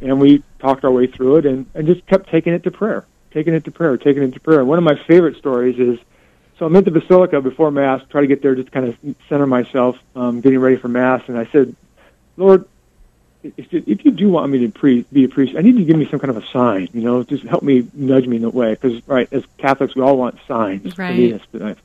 and 0.00 0.20
we 0.20 0.42
talked 0.60 0.84
our 0.84 0.92
way 0.92 1.06
through 1.08 1.36
it, 1.36 1.46
and, 1.46 1.66
and 1.74 1.86
just 1.86 2.06
kept 2.06 2.30
taking 2.30 2.52
it 2.52 2.62
to 2.62 2.70
prayer, 2.70 3.04
taking 3.32 3.52
it 3.52 3.64
to 3.64 3.70
prayer, 3.70 3.96
taking 3.96 4.22
it 4.22 4.34
to 4.34 4.40
prayer. 4.40 4.64
One 4.64 4.78
of 4.78 4.84
my 4.84 4.94
favorite 5.06 5.36
stories 5.38 5.78
is 5.78 5.98
so 6.58 6.66
I'm 6.66 6.76
at 6.76 6.84
the 6.84 6.90
basilica 6.90 7.40
before 7.40 7.70
mass, 7.70 8.02
try 8.08 8.20
to 8.20 8.26
get 8.26 8.42
there, 8.42 8.54
just 8.54 8.70
kind 8.70 8.86
of 8.88 8.96
center 9.28 9.46
myself, 9.46 9.98
um, 10.14 10.40
getting 10.40 10.58
ready 10.60 10.76
for 10.76 10.88
mass, 10.88 11.22
and 11.26 11.36
I 11.38 11.46
said, 11.46 11.74
Lord, 12.36 12.66
if 13.42 13.72
you, 13.72 13.82
if 13.86 14.04
you 14.04 14.10
do 14.10 14.28
want 14.30 14.50
me 14.50 14.60
to 14.60 14.68
pre- 14.70 15.04
be 15.12 15.24
a 15.24 15.28
priest, 15.28 15.54
I 15.56 15.60
need 15.60 15.74
you 15.74 15.80
to 15.80 15.84
give 15.84 15.96
me 15.96 16.08
some 16.10 16.18
kind 16.18 16.30
of 16.30 16.42
a 16.42 16.46
sign. 16.48 16.88
You 16.92 17.02
know, 17.02 17.22
just 17.22 17.44
help 17.44 17.62
me 17.62 17.86
nudge 17.92 18.26
me 18.26 18.36
in 18.36 18.42
that 18.42 18.54
way. 18.54 18.72
Because 18.72 19.06
right, 19.06 19.28
as 19.32 19.44
Catholics, 19.58 19.94
we 19.94 20.02
all 20.02 20.16
want 20.16 20.38
signs 20.48 20.96
Right. 20.96 21.08
to 21.08 21.14
lead 21.14 21.40
us. 21.62 21.76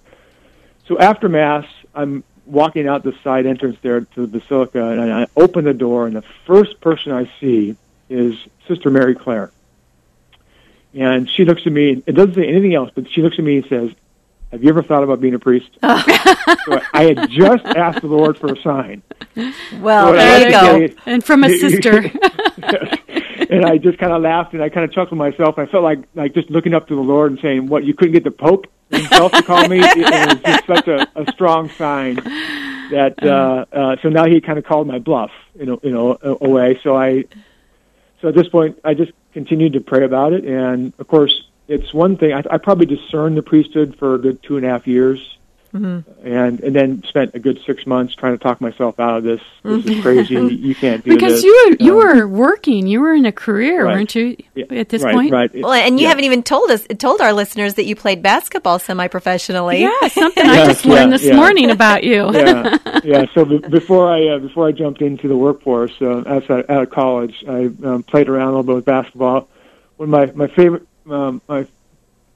So 0.87 0.97
after 0.97 1.27
mass, 1.27 1.65
I'm 1.93 2.23
walking 2.45 2.87
out 2.87 3.03
the 3.03 3.13
side 3.23 3.45
entrance 3.45 3.77
there 3.81 4.01
to 4.01 4.21
the 4.25 4.39
basilica, 4.39 4.83
and 4.83 5.13
I 5.13 5.27
open 5.35 5.65
the 5.65 5.73
door, 5.73 6.07
and 6.07 6.15
the 6.15 6.23
first 6.45 6.79
person 6.79 7.11
I 7.11 7.29
see 7.39 7.75
is 8.09 8.35
Sister 8.67 8.89
Mary 8.89 9.15
Claire. 9.15 9.51
And 10.93 11.29
she 11.29 11.45
looks 11.45 11.61
at 11.67 11.71
me. 11.71 12.01
It 12.05 12.13
doesn't 12.13 12.35
say 12.35 12.47
anything 12.47 12.73
else, 12.73 12.89
but 12.95 13.11
she 13.11 13.21
looks 13.21 13.37
at 13.37 13.45
me 13.45 13.57
and 13.57 13.65
says, 13.67 13.91
"Have 14.51 14.63
you 14.63 14.69
ever 14.69 14.83
thought 14.83 15.03
about 15.03 15.21
being 15.21 15.33
a 15.35 15.39
priest?" 15.39 15.69
so 15.81 15.89
I- 16.93 17.13
had 17.15 17.29
just 17.29 17.65
asked 17.65 18.01
the 18.01 18.07
Lord 18.07 18.37
for 18.37 18.53
a 18.53 18.61
sign. 18.61 19.01
Well, 19.79 20.07
So 20.07 20.13
there 20.13 20.45
you 20.45 20.89
go. 20.89 20.95
And 21.05 21.23
from 21.23 21.43
a 21.43 21.49
sister. 21.57 21.97
and 23.49 23.65
I 23.65 23.77
just 23.77 23.97
kind 23.97 24.11
of 24.13 24.21
laughed 24.21 24.53
and 24.53 24.61
I 24.61 24.69
kind 24.69 24.83
of 24.85 24.91
chuckled 24.93 25.17
myself. 25.17 25.57
I 25.57 25.65
felt 25.65 25.83
like 25.83 25.99
like 26.15 26.33
just 26.33 26.49
looking 26.49 26.73
up 26.73 26.87
to 26.89 26.95
the 26.95 27.01
Lord 27.01 27.31
and 27.31 27.39
saying, 27.41 27.67
"What? 27.67 27.83
You 27.83 27.93
couldn't 27.93 28.13
get 28.13 28.23
the 28.23 28.31
Pope 28.31 28.67
himself 28.89 29.31
to 29.33 29.43
call 29.43 29.67
me?" 29.67 29.79
It, 29.79 29.97
it 29.97 30.27
was 30.33 30.41
just 30.43 30.67
such 30.67 30.87
a, 30.87 31.07
a 31.15 31.31
strong 31.31 31.69
sign 31.69 32.15
that. 32.91 33.15
Uh, 33.29 33.65
uh, 33.71 33.95
so 34.01 34.09
now 34.09 34.25
he 34.25 34.41
kind 34.41 34.57
of 34.57 34.65
called 34.65 34.87
my 34.87 34.97
bluff, 34.97 35.31
you 35.55 35.65
know, 35.65 35.79
you 35.83 35.91
know, 35.91 36.17
away. 36.41 36.79
So 36.83 36.95
I, 36.95 37.25
so 38.21 38.29
at 38.29 38.33
this 38.35 38.47
point, 38.47 38.79
I 38.83 38.93
just 38.95 39.11
continued 39.33 39.73
to 39.73 39.81
pray 39.81 40.03
about 40.03 40.33
it, 40.33 40.45
and 40.45 40.93
of 40.97 41.07
course, 41.07 41.48
it's 41.69 41.93
one 41.93 42.17
thing. 42.17 42.33
I, 42.33 42.43
I 42.51 42.57
probably 42.57 42.85
discerned 42.87 43.37
the 43.37 43.43
priesthood 43.43 43.95
for 43.97 44.15
a 44.15 44.17
good 44.17 44.43
two 44.43 44.57
and 44.57 44.65
a 44.65 44.69
half 44.69 44.87
years. 44.87 45.35
Mm-hmm. 45.71 46.25
And 46.27 46.59
and 46.61 46.75
then 46.75 47.03
spent 47.03 47.35
a 47.35 47.39
good 47.39 47.61
six 47.63 47.85
months 47.85 48.15
trying 48.15 48.31
to 48.35 48.39
talk 48.41 48.59
myself 48.59 48.99
out 48.99 49.17
of 49.19 49.23
this. 49.23 49.39
This 49.61 49.85
is 49.85 50.01
crazy. 50.01 50.33
You 50.33 50.73
can't 50.73 51.03
do 51.05 51.11
because 51.11 51.33
this. 51.33 51.43
you 51.43 51.53
were 51.79 51.85
you 51.85 52.01
Um, 52.01 52.17
were 52.17 52.27
working, 52.27 52.87
you 52.87 52.99
were 53.01 53.13
in 53.13 53.27
a 53.27 53.31
career, 53.31 53.85
Right. 53.85 53.93
weren't 53.97 54.15
you? 54.15 54.35
Yeah, 54.55 54.65
At 54.71 54.89
this 54.89 55.03
right, 55.03 55.13
point, 55.13 55.31
right. 55.31 55.51
Well, 55.53 55.71
and 55.73 55.99
you 55.99 56.05
Yeah. 56.05 56.09
haven't 56.09 56.23
even 56.23 56.41
told 56.41 56.71
us 56.71 56.87
told 56.97 57.21
our 57.21 57.33
listeners 57.33 57.75
that 57.75 57.85
you 57.85 57.95
played 57.95 58.23
basketball 58.23 58.79
semi-professionally. 58.79 59.81
Yeah, 59.81 60.07
something 60.07 60.43
I 60.43 60.53
Yes, 60.55 60.67
just 60.69 60.85
learned 60.87 61.13
this 61.13 61.23
yeah. 61.25 61.35
morning 61.35 61.69
about 61.69 62.03
you. 62.03 62.31
yeah, 62.33 62.77
yeah. 63.03 63.25
So 63.35 63.45
be- 63.45 63.59
before 63.59 64.11
I 64.11 64.27
uh, 64.27 64.39
before 64.39 64.67
I 64.67 64.71
jumped 64.71 65.03
into 65.03 65.27
the 65.27 65.37
workforce 65.37 65.93
uh, 66.01 66.23
outside 66.25 66.65
out 66.67 66.81
of 66.81 66.89
college, 66.89 67.43
I 67.47 67.69
um, 67.83 68.01
played 68.01 68.27
around 68.27 68.47
a 68.47 68.51
little 68.57 68.63
bit 68.63 68.75
with 68.77 68.85
basketball. 68.85 69.47
One 69.97 70.11
of 70.11 70.35
my 70.35 70.47
my 70.47 70.51
favorite 70.55 70.87
um, 71.11 71.41
my 71.47 71.67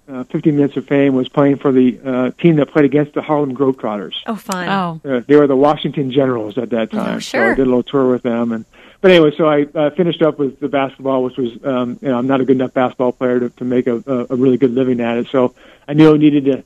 uh, 0.08 0.24
15 0.26 0.56
minutes 0.56 0.76
of 0.76 0.86
fame 0.86 1.16
was 1.16 1.30
playing 1.30 1.58
for 1.58 1.72
the 1.72 2.00
uh, 2.04 2.32
team 2.32 2.58
that 2.58 2.68
played 2.68 2.86
against 2.86 3.14
the 3.14 3.22
Harlem 3.22 3.56
Globetrotters. 3.56 4.16
Oh, 4.26 4.36
fun. 4.36 4.68
Oh, 4.68 5.10
Uh, 5.10 5.22
they 5.26 5.36
were 5.36 5.48
the 5.48 5.56
Washington 5.56 6.12
Generals 6.12 6.58
at 6.58 6.72
that 6.72 6.92
time. 6.92 7.22
So 7.22 7.38
sure. 7.38 7.52
I 7.52 7.56
did 7.56 7.62
a 7.62 7.66
little 7.66 7.84
tour 7.84 8.10
with 8.10 8.24
them, 8.24 8.52
and 8.52 8.66
but 9.00 9.12
anyway, 9.12 9.34
so 9.36 9.48
I 9.50 9.64
uh, 9.64 9.90
finished 9.92 10.22
up 10.22 10.40
with 10.40 10.60
the 10.60 10.70
basketball, 10.70 11.24
which 11.24 11.38
was 11.38 11.52
um, 11.66 12.00
you 12.02 12.10
know 12.10 12.18
I'm 12.18 12.28
not 12.28 12.42
a 12.42 12.46
good 12.46 12.56
enough 12.56 12.74
basketball 12.74 13.12
player 13.12 13.40
to, 13.40 13.50
to 13.50 13.64
make 13.66 13.88
a, 13.88 14.04
a, 14.06 14.28
a 14.30 14.36
really 14.36 14.58
good 14.58 14.72
living 14.72 15.00
at 15.00 15.18
it. 15.18 15.28
So 15.28 15.54
I 15.88 15.94
knew 15.94 16.14
I 16.14 16.18
needed 16.18 16.46
to 16.46 16.64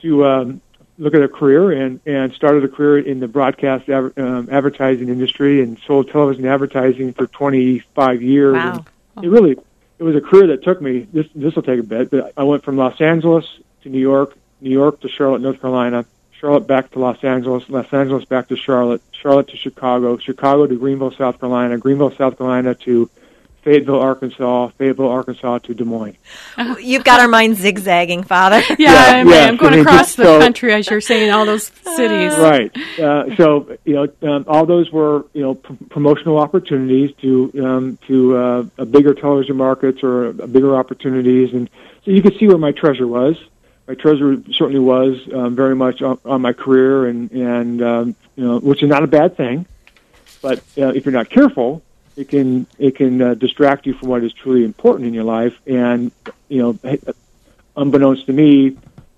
to 0.00 0.26
um, 0.26 0.60
look 0.98 1.14
at 1.14 1.22
a 1.22 1.28
career 1.28 1.72
and 1.72 2.00
and 2.06 2.32
started 2.32 2.64
a 2.64 2.68
career 2.68 2.98
in 2.98 3.20
the 3.20 3.28
broadcast 3.28 3.88
adver- 3.88 4.12
um, 4.16 4.48
advertising 4.50 5.08
industry 5.08 5.62
and 5.62 5.78
sold 5.86 6.10
television 6.10 6.46
advertising 6.46 7.12
for 7.12 7.26
25 7.26 8.22
years. 8.22 8.54
Wow. 8.54 8.84
And 9.16 9.24
it 9.24 9.28
really 9.28 9.58
it 10.02 10.04
was 10.04 10.16
a 10.16 10.20
career 10.20 10.48
that 10.48 10.64
took 10.64 10.82
me. 10.82 11.06
This 11.12 11.28
this 11.32 11.54
will 11.54 11.62
take 11.62 11.78
a 11.78 11.84
bit, 11.84 12.10
but 12.10 12.32
I 12.36 12.42
went 12.42 12.64
from 12.64 12.76
Los 12.76 13.00
Angeles 13.00 13.46
to 13.82 13.88
New 13.88 14.00
York, 14.00 14.36
New 14.60 14.70
York 14.70 15.00
to 15.02 15.08
Charlotte, 15.08 15.42
North 15.42 15.60
Carolina, 15.60 16.04
Charlotte 16.32 16.66
back 16.66 16.90
to 16.90 16.98
Los 16.98 17.22
Angeles, 17.22 17.68
Los 17.68 17.92
Angeles 17.92 18.24
back 18.24 18.48
to 18.48 18.56
Charlotte, 18.56 19.00
Charlotte 19.12 19.46
to 19.48 19.56
Chicago, 19.56 20.16
Chicago 20.18 20.66
to 20.66 20.76
Greenville, 20.76 21.12
South 21.12 21.38
Carolina, 21.38 21.78
Greenville, 21.78 22.10
South 22.16 22.36
Carolina 22.36 22.74
to 22.74 23.08
Fayetteville, 23.62 24.00
Arkansas, 24.00 24.68
Fayetteville, 24.78 25.08
Arkansas 25.08 25.58
to 25.58 25.74
Des 25.74 25.84
Moines. 25.84 26.16
You've 26.80 27.04
got 27.04 27.20
our 27.20 27.28
mind 27.28 27.56
zigzagging, 27.56 28.24
Father. 28.24 28.60
Yeah, 28.78 28.92
Yeah, 28.92 29.20
I'm, 29.20 29.28
yeah. 29.28 29.34
I'm 29.46 29.56
going 29.56 29.72
I 29.74 29.76
mean, 29.76 29.86
across 29.86 30.14
the 30.16 30.24
so- 30.24 30.40
country 30.40 30.72
as 30.74 30.88
you're 30.90 31.00
saying 31.00 31.30
all 31.30 31.46
those 31.46 31.64
cities. 31.96 32.32
Right. 32.36 32.70
Uh, 32.98 33.34
so 33.36 33.76
you 33.84 33.94
know, 33.94 34.30
um, 34.30 34.44
all 34.48 34.66
those 34.66 34.90
were 34.90 35.26
you 35.32 35.42
know 35.42 35.54
pr- 35.54 35.74
promotional 35.90 36.38
opportunities 36.38 37.14
to 37.22 37.52
um, 37.64 37.98
to 38.08 38.36
uh, 38.36 38.64
a 38.78 38.84
bigger 38.86 39.14
television 39.14 39.56
markets 39.56 40.02
or 40.02 40.28
a 40.28 40.32
bigger 40.48 40.74
opportunities, 40.76 41.52
and 41.54 41.70
so 42.04 42.10
you 42.10 42.22
could 42.22 42.36
see 42.38 42.48
where 42.48 42.58
my 42.58 42.72
treasure 42.72 43.06
was. 43.06 43.36
My 43.86 43.94
treasure 43.94 44.36
certainly 44.52 44.78
was 44.80 45.20
um, 45.34 45.54
very 45.56 45.74
much 45.76 46.02
on, 46.02 46.18
on 46.24 46.40
my 46.42 46.52
career, 46.52 47.06
and 47.06 47.30
and 47.30 47.82
um, 47.82 48.16
you 48.36 48.44
know, 48.44 48.58
which 48.58 48.82
is 48.82 48.88
not 48.88 49.02
a 49.04 49.06
bad 49.08 49.36
thing. 49.36 49.66
But 50.40 50.58
uh, 50.76 50.88
if 50.88 51.04
you're 51.04 51.12
not 51.12 51.30
careful, 51.30 51.82
it 52.16 52.28
can 52.28 52.66
it 52.78 52.96
can 52.96 53.20
uh, 53.22 53.34
distract 53.34 53.86
you 53.86 53.94
from 53.94 54.08
what 54.08 54.24
is 54.24 54.32
truly 54.32 54.64
important 54.64 55.06
in 55.06 55.14
your 55.14 55.24
life, 55.24 55.54
and 55.66 56.12
you 56.48 56.62
know, 56.62 56.98
unbeknownst 57.76 58.26
to 58.26 58.32
me, 58.32 58.76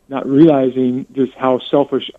not 0.08 0.26
realizing 0.26 1.06
just 1.12 1.32
how 1.34 1.58
selfish 1.58 2.10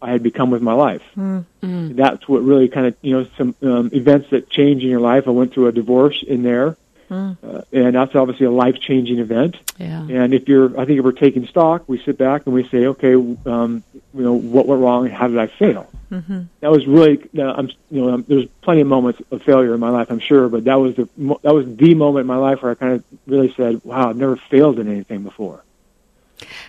I 0.00 0.10
had 0.10 0.22
become 0.22 0.50
with 0.50 0.62
my 0.62 0.72
life. 0.72 1.02
Mm. 1.16 1.96
That's 1.96 2.26
what 2.28 2.42
really 2.42 2.68
kind 2.68 2.86
of 2.86 2.96
you 3.02 3.20
know 3.20 3.26
some 3.36 3.54
um, 3.62 3.90
events 3.92 4.30
that 4.30 4.50
change 4.50 4.82
in 4.82 4.88
your 4.88 5.00
life. 5.00 5.24
I 5.26 5.30
went 5.30 5.52
through 5.52 5.68
a 5.68 5.72
divorce 5.72 6.24
in 6.26 6.42
there, 6.42 6.76
uh, 7.12 7.62
and 7.72 7.94
that's 7.94 8.14
obviously 8.14 8.46
a 8.46 8.50
life 8.50 8.78
changing 8.80 9.18
event. 9.18 9.56
Yeah. 9.78 10.02
And 10.02 10.32
if 10.34 10.48
you're, 10.48 10.78
I 10.80 10.84
think 10.86 10.98
if 10.98 11.04
we're 11.04 11.12
taking 11.12 11.46
stock, 11.46 11.84
we 11.86 12.02
sit 12.02 12.16
back 12.18 12.46
and 12.46 12.54
we 12.54 12.66
say, 12.68 12.86
okay, 12.86 13.14
um, 13.14 13.82
you 14.14 14.22
know, 14.22 14.32
what 14.32 14.66
went 14.66 14.80
wrong 14.80 15.04
and 15.06 15.14
how 15.14 15.28
did 15.28 15.38
I 15.38 15.46
fail? 15.46 15.88
Mm-hmm. 16.10 16.42
That 16.60 16.70
was 16.70 16.86
really, 16.86 17.18
I'm, 17.38 17.70
you 17.90 18.04
know, 18.04 18.16
there's 18.18 18.46
plenty 18.62 18.82
of 18.82 18.86
moments 18.86 19.20
of 19.30 19.42
failure 19.42 19.74
in 19.74 19.80
my 19.80 19.90
life, 19.90 20.10
I'm 20.10 20.20
sure, 20.20 20.48
but 20.48 20.64
that 20.64 20.76
was 20.80 20.96
the 20.96 21.08
that 21.42 21.54
was 21.54 21.66
the 21.76 21.94
moment 21.94 22.22
in 22.22 22.26
my 22.26 22.36
life 22.36 22.62
where 22.62 22.72
I 22.72 22.74
kind 22.74 22.94
of 22.94 23.04
really 23.26 23.52
said, 23.54 23.82
wow, 23.84 24.10
I've 24.10 24.16
never 24.16 24.36
failed 24.36 24.78
in 24.78 24.88
anything 24.88 25.22
before. 25.22 25.64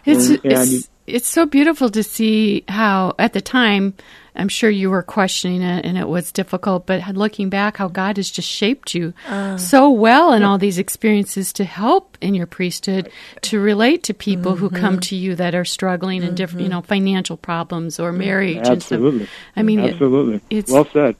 It's, 0.05 0.29
And- 0.29 0.45
and- 0.45 0.73
it's 0.73 0.89
it's 1.05 1.27
so 1.27 1.45
beautiful 1.45 1.89
to 1.89 2.01
see 2.01 2.63
how 2.69 3.13
at 3.19 3.33
the 3.33 3.41
time 3.41 3.93
I'm 4.35 4.49
sure 4.49 4.69
you 4.69 4.89
were 4.89 5.03
questioning 5.03 5.61
it 5.61 5.85
and 5.85 5.97
it 5.97 6.07
was 6.07 6.31
difficult, 6.31 6.85
but 6.85 7.07
looking 7.15 7.49
back, 7.49 7.77
how 7.77 7.87
God 7.87 8.17
has 8.17 8.31
just 8.31 8.49
shaped 8.49 8.95
you 8.95 9.13
ah. 9.27 9.57
so 9.57 9.89
well 9.89 10.33
in 10.33 10.43
all 10.43 10.57
these 10.57 10.77
experiences 10.77 11.53
to 11.53 11.63
help 11.63 12.17
in 12.21 12.33
your 12.33 12.47
priesthood 12.47 13.11
to 13.41 13.59
relate 13.59 14.03
to 14.03 14.13
people 14.13 14.55
who 14.55 14.69
come 14.69 14.95
mm-hmm. 14.95 15.01
to 15.01 15.15
you 15.15 15.35
that 15.35 15.53
are 15.53 15.65
struggling 15.65 16.23
in 16.23 16.35
different, 16.35 16.61
you 16.61 16.69
mm-hmm. 16.69 16.79
know, 16.79 16.81
financial 16.81 17.37
problems 17.37 17.99
or 17.99 18.11
marriage 18.11 18.57
and 18.57 18.67
Absolutely. 18.67 19.25
stuff. 19.25 19.35
I 19.55 19.63
mean, 19.63 19.79
it- 19.79 19.93
Absolutely. 19.93 20.41
it's 20.49 20.71
well 20.71 20.87
said. 20.91 21.15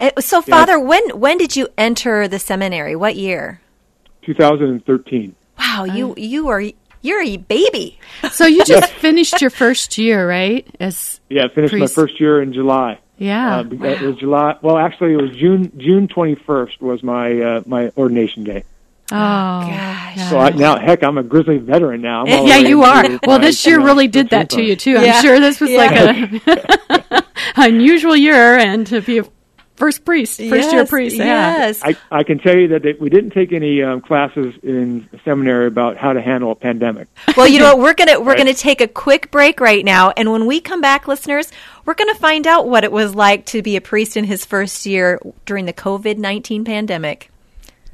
Uh, 0.00 0.10
So, 0.20 0.42
Father, 0.42 0.78
when 0.80 1.02
when 1.18 1.38
did 1.38 1.56
you 1.56 1.68
enter 1.78 2.26
the 2.28 2.38
seminary? 2.38 2.96
What 2.96 3.16
year? 3.16 3.60
2013. 4.22 5.34
Wow, 5.58 5.84
you 5.84 6.14
you 6.16 6.48
are 6.48 6.62
you're 7.02 7.20
a 7.22 7.36
baby. 7.36 7.98
so 8.30 8.46
you 8.46 8.64
just 8.64 8.92
finished 9.04 9.40
your 9.40 9.50
first 9.50 9.98
year, 9.98 10.26
right? 10.28 10.66
As 10.80 11.20
Yeah, 11.28 11.44
I 11.44 11.48
finished 11.48 11.72
Priest. 11.72 11.96
my 11.96 12.02
first 12.02 12.18
year 12.20 12.40
in 12.42 12.52
July. 12.52 12.98
yeah. 13.18 13.58
Uh, 13.58 13.64
it 13.84 14.00
was 14.00 14.16
July. 14.16 14.56
Well, 14.62 14.78
actually, 14.78 15.12
it 15.14 15.20
was 15.22 15.36
June. 15.36 15.70
June 15.76 16.08
twenty 16.08 16.34
first 16.34 16.80
was 16.80 17.02
my 17.02 17.38
uh, 17.40 17.62
my 17.66 17.90
ordination 17.96 18.44
day. 18.44 18.64
oh, 19.10 19.14
gosh. 19.16 20.30
So 20.30 20.38
I, 20.38 20.50
now, 20.50 20.78
heck, 20.78 21.02
I'm 21.02 21.18
a 21.18 21.22
grizzly 21.22 21.58
veteran 21.58 22.00
now. 22.00 22.22
I'm 22.22 22.46
yeah, 22.46 22.56
you 22.58 22.82
are. 22.82 23.02
Well, 23.26 23.38
my- 23.38 23.44
this 23.46 23.66
year 23.66 23.74
you 23.76 23.80
know, 23.80 23.86
really 23.86 24.08
did 24.08 24.30
that 24.30 24.48
to 24.50 24.62
you 24.62 24.74
too. 24.76 24.92
Yeah. 24.92 25.14
I'm 25.16 25.22
sure 25.22 25.38
this 25.40 25.60
was 25.60 25.70
Yeah. 25.70 25.78
like 25.78 26.46
a 26.46 27.24
unusual 27.56 28.16
year, 28.16 28.56
and 28.56 28.86
to 28.86 29.00
be 29.02 29.18
a 29.18 29.24
first 29.76 30.04
priest, 30.04 30.38
first 30.38 30.72
year 30.72 30.86
priest. 30.86 31.16
Yeah. 31.16 31.24
Yes. 31.24 31.80
I, 31.82 31.96
I 32.10 32.22
can 32.22 32.38
tell 32.38 32.56
you 32.56 32.68
that 32.68 32.82
they, 32.82 32.92
we 32.92 33.10
didn't 33.10 33.30
take 33.30 33.52
any 33.52 33.82
um, 33.82 34.00
classes 34.00 34.54
in 34.62 35.08
seminary 35.24 35.66
about 35.66 35.96
how 35.96 36.12
to 36.12 36.20
handle 36.20 36.52
a 36.52 36.54
pandemic. 36.54 37.08
Well, 37.36 37.48
you 37.48 37.58
know 37.58 37.76
what? 37.76 37.78
We're 37.82 37.94
gonna 37.94 38.20
we're 38.20 38.36
gonna 38.36 38.54
take 38.54 38.80
a 38.80 38.88
quick 38.88 39.30
break 39.30 39.60
right 39.60 39.84
now, 39.84 40.10
and 40.10 40.30
when 40.30 40.46
we 40.46 40.60
come 40.60 40.80
back, 40.80 41.08
listeners, 41.08 41.50
we're 41.84 41.94
gonna 41.94 42.14
find 42.14 42.46
out 42.46 42.68
what 42.68 42.84
it 42.84 42.92
was 42.92 43.14
like 43.14 43.46
to 43.46 43.62
be 43.62 43.76
a 43.76 43.80
priest 43.80 44.16
in 44.16 44.24
his 44.24 44.44
first 44.44 44.86
year 44.86 45.20
during 45.46 45.66
the 45.66 45.72
COVID 45.72 46.18
nineteen 46.18 46.64
pandemic. 46.64 47.30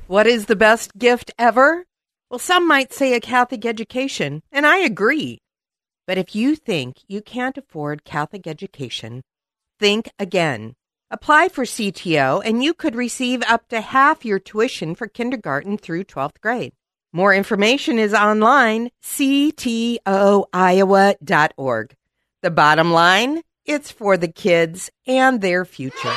What 0.06 0.26
is 0.26 0.46
the 0.46 0.56
best 0.56 0.96
gift 0.98 1.30
ever? 1.38 1.84
Well, 2.30 2.38
some 2.38 2.66
might 2.68 2.92
say 2.92 3.14
a 3.14 3.20
Catholic 3.20 3.64
education, 3.64 4.42
and 4.52 4.66
I 4.66 4.78
agree. 4.78 5.38
But 6.06 6.18
if 6.18 6.34
you 6.34 6.56
think 6.56 6.98
you 7.06 7.20
can't 7.20 7.58
afford 7.58 8.04
Catholic 8.04 8.46
education, 8.46 9.22
think 9.78 10.10
again. 10.18 10.74
Apply 11.10 11.48
for 11.48 11.64
CTO, 11.64 12.42
and 12.44 12.62
you 12.62 12.74
could 12.74 12.94
receive 12.94 13.42
up 13.48 13.66
to 13.68 13.80
half 13.80 14.26
your 14.26 14.38
tuition 14.38 14.94
for 14.94 15.06
kindergarten 15.06 15.78
through 15.78 16.04
12th 16.04 16.38
grade. 16.42 16.74
More 17.14 17.32
information 17.32 17.98
is 17.98 18.12
online, 18.12 18.90
ctoiowa.org. 19.02 20.04
The 22.42 22.50
bottom 22.50 22.92
line, 22.92 23.42
it's 23.64 23.90
for 23.90 24.18
the 24.18 24.28
kids 24.28 24.90
and 25.06 25.40
their 25.40 25.64
future. 25.64 26.14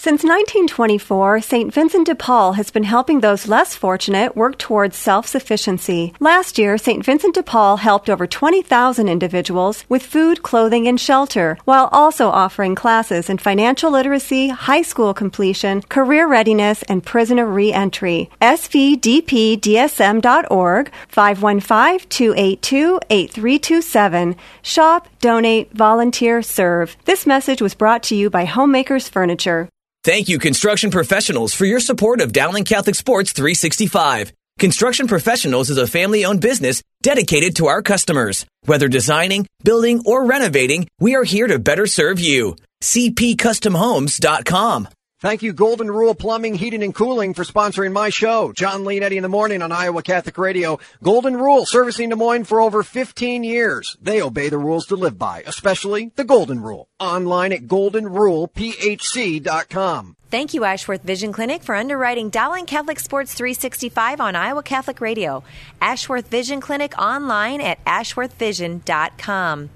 Since 0.00 0.22
1924, 0.22 1.40
St. 1.40 1.74
Vincent 1.74 2.06
de 2.06 2.14
Paul 2.14 2.52
has 2.52 2.70
been 2.70 2.84
helping 2.84 3.18
those 3.18 3.48
less 3.48 3.74
fortunate 3.74 4.36
work 4.36 4.56
towards 4.56 4.96
self 4.96 5.26
sufficiency. 5.26 6.12
Last 6.20 6.56
year, 6.56 6.78
St. 6.78 7.04
Vincent 7.04 7.34
de 7.34 7.42
Paul 7.42 7.78
helped 7.78 8.08
over 8.08 8.24
20,000 8.24 9.08
individuals 9.08 9.84
with 9.88 10.06
food, 10.06 10.44
clothing, 10.44 10.86
and 10.86 11.00
shelter, 11.00 11.58
while 11.64 11.88
also 11.90 12.28
offering 12.28 12.76
classes 12.76 13.28
in 13.28 13.38
financial 13.38 13.90
literacy, 13.90 14.50
high 14.50 14.82
school 14.82 15.12
completion, 15.12 15.82
career 15.82 16.28
readiness, 16.28 16.84
and 16.84 17.02
prisoner 17.02 17.44
reentry. 17.44 18.30
SVDPDSM.org, 18.40 20.92
515 21.08 22.08
282 22.08 23.00
8327. 23.10 24.36
Shop, 24.62 25.08
donate, 25.20 25.72
volunteer, 25.72 26.40
serve. 26.40 26.96
This 27.04 27.26
message 27.26 27.60
was 27.60 27.74
brought 27.74 28.04
to 28.04 28.14
you 28.14 28.30
by 28.30 28.44
Homemakers 28.44 29.08
Furniture. 29.08 29.68
Thank 30.04 30.28
you, 30.28 30.38
construction 30.38 30.90
professionals, 30.90 31.54
for 31.54 31.64
your 31.64 31.80
support 31.80 32.20
of 32.20 32.32
Dowling 32.32 32.64
Catholic 32.64 32.94
Sports 32.94 33.32
365. 33.32 34.32
Construction 34.58 35.06
Professionals 35.06 35.70
is 35.70 35.78
a 35.78 35.86
family 35.86 36.24
owned 36.24 36.40
business 36.40 36.82
dedicated 37.02 37.54
to 37.56 37.66
our 37.66 37.82
customers. 37.82 38.46
Whether 38.64 38.88
designing, 38.88 39.46
building, 39.62 40.02
or 40.04 40.24
renovating, 40.24 40.88
we 40.98 41.14
are 41.14 41.24
here 41.24 41.46
to 41.46 41.60
better 41.60 41.86
serve 41.86 42.18
you. 42.18 42.56
CPCustomHomes.com. 42.82 44.88
Thank 45.20 45.42
you, 45.42 45.52
Golden 45.52 45.90
Rule 45.90 46.14
Plumbing, 46.14 46.54
Heating, 46.54 46.84
and 46.84 46.94
Cooling, 46.94 47.34
for 47.34 47.42
sponsoring 47.42 47.92
my 47.92 48.08
show. 48.08 48.52
John 48.52 48.84
Lee 48.84 48.98
and 48.98 49.04
Eddie 49.04 49.16
in 49.16 49.24
the 49.24 49.28
morning 49.28 49.62
on 49.62 49.72
Iowa 49.72 50.00
Catholic 50.00 50.38
Radio. 50.38 50.78
Golden 51.02 51.36
Rule, 51.36 51.66
servicing 51.66 52.10
Des 52.10 52.14
Moines 52.14 52.44
for 52.44 52.60
over 52.60 52.84
15 52.84 53.42
years. 53.42 53.96
They 54.00 54.22
obey 54.22 54.48
the 54.48 54.58
rules 54.58 54.86
to 54.86 54.94
live 54.94 55.18
by, 55.18 55.42
especially 55.44 56.12
the 56.14 56.22
Golden 56.22 56.62
Rule. 56.62 56.86
Online 57.00 57.52
at 57.52 57.66
goldenrulephc.com. 57.66 60.16
Thank 60.30 60.54
you, 60.54 60.62
Ashworth 60.62 61.02
Vision 61.02 61.32
Clinic, 61.32 61.64
for 61.64 61.74
underwriting 61.74 62.30
Dowling 62.30 62.66
Catholic 62.66 63.00
Sports 63.00 63.34
365 63.34 64.20
on 64.20 64.36
Iowa 64.36 64.62
Catholic 64.62 65.00
Radio. 65.00 65.42
Ashworth 65.80 66.28
Vision 66.28 66.60
Clinic 66.60 66.96
online 66.96 67.60
at 67.60 67.84
ashworthvision.com. 67.86 69.70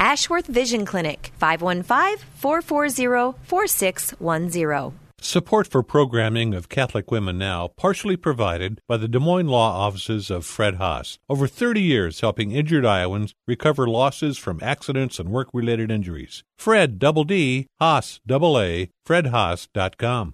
Ashworth 0.00 0.46
Vision 0.46 0.86
Clinic, 0.86 1.30
515 1.38 2.26
440 2.36 3.38
4610. 3.42 4.98
Support 5.20 5.66
for 5.66 5.82
programming 5.82 6.54
of 6.54 6.70
Catholic 6.70 7.10
Women 7.10 7.36
Now 7.36 7.68
partially 7.76 8.16
provided 8.16 8.80
by 8.88 8.96
the 8.96 9.06
Des 9.06 9.18
Moines 9.18 9.48
Law 9.48 9.86
Offices 9.86 10.30
of 10.30 10.46
Fred 10.46 10.76
Haas. 10.76 11.18
Over 11.28 11.46
30 11.46 11.82
years 11.82 12.20
helping 12.20 12.52
injured 12.52 12.86
Iowans 12.86 13.34
recover 13.46 13.86
losses 13.86 14.38
from 14.38 14.60
accidents 14.62 15.18
and 15.18 15.28
work 15.28 15.48
related 15.52 15.90
injuries. 15.90 16.42
Fred 16.56 16.98
Double 16.98 17.24
D, 17.24 17.66
Haas 17.78 18.20
Double 18.26 18.58
A, 18.58 18.88
FredHaas.com. 19.06 20.32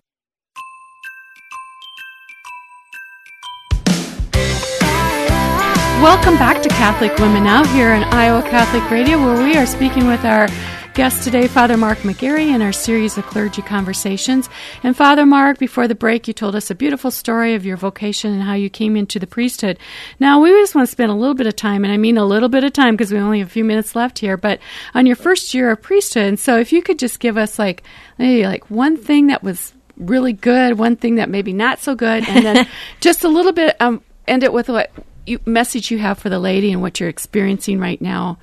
Welcome 6.03 6.35
back 6.35 6.63
to 6.63 6.69
Catholic 6.69 7.17
Women 7.19 7.45
Now 7.45 7.65
here 7.65 7.91
on 7.91 8.05
Iowa 8.05 8.43
Catholic 8.43 8.91
Radio, 8.91 9.17
where 9.19 9.43
we 9.43 9.57
are 9.57 9.65
speaking 9.65 10.07
with 10.07 10.27
our 10.27 10.47
guest 10.93 11.25
today, 11.25 11.49
Father 11.49 11.79
Mark 11.79 11.99
McGeary, 12.01 12.55
in 12.55 12.61
our 12.61 12.71
series 12.71 13.17
of 13.17 13.25
clergy 13.25 13.63
conversations. 13.63 14.51
And 14.83 14.95
Father 14.95 15.25
Mark, 15.25 15.59
before 15.59 15.89
the 15.89 15.95
break, 15.95 16.29
you 16.29 16.35
told 16.35 16.55
us 16.55 16.71
a 16.71 16.75
beautiful 16.75 17.11
story 17.11 17.55
of 17.55 17.65
your 17.65 17.79
vocation 17.79 18.35
and 18.35 18.43
how 18.43 18.53
you 18.53 18.69
came 18.69 18.95
into 18.95 19.19
the 19.19 19.27
priesthood. 19.27 19.79
Now, 20.21 20.39
we 20.39 20.51
just 20.51 20.75
want 20.75 20.87
to 20.87 20.93
spend 20.93 21.11
a 21.11 21.15
little 21.15 21.35
bit 21.35 21.47
of 21.47 21.57
time, 21.57 21.83
and 21.83 21.93
I 21.93 21.97
mean 21.97 22.19
a 22.19 22.27
little 22.27 22.51
bit 22.51 22.63
of 22.63 22.75
time 22.75 22.95
because 22.95 23.11
we 23.11 23.19
only 23.19 23.39
have 23.39 23.49
a 23.49 23.51
few 23.51 23.65
minutes 23.65 23.97
left 23.97 24.19
here, 24.19 24.37
but 24.37 24.61
on 24.95 25.07
your 25.07 25.17
first 25.17 25.55
year 25.55 25.71
of 25.71 25.81
priesthood. 25.81 26.27
And 26.27 26.39
so 26.39 26.59
if 26.59 26.75
you 26.75 26.83
could 26.83 26.99
just 26.99 27.21
give 27.21 27.39
us 27.39 27.59
like 27.59 27.83
maybe 28.19 28.47
like 28.47 28.71
one 28.71 28.99
thing 28.99 29.29
that 29.29 29.43
was 29.43 29.73
really 29.97 30.35
good, 30.35 30.79
one 30.79 30.97
thing 30.97 31.15
that 31.15 31.31
maybe 31.31 31.55
not 31.55 31.81
so 31.81 31.95
good, 31.95 32.29
and 32.29 32.45
then 32.45 32.69
just 33.01 33.25
a 33.25 33.29
little 33.29 33.53
bit, 33.53 33.81
um, 33.81 34.03
end 34.29 34.43
it 34.43 34.53
with 34.53 34.69
what 34.69 34.93
you, 35.27 35.41
message 35.45 35.91
you 35.91 35.99
have 35.99 36.19
for 36.19 36.29
the 36.29 36.39
lady 36.39 36.73
and 36.73 36.81
what 36.81 37.01
you're 37.01 37.09
experiencing 37.09 37.79
right 37.79 38.01
now 38.01 38.39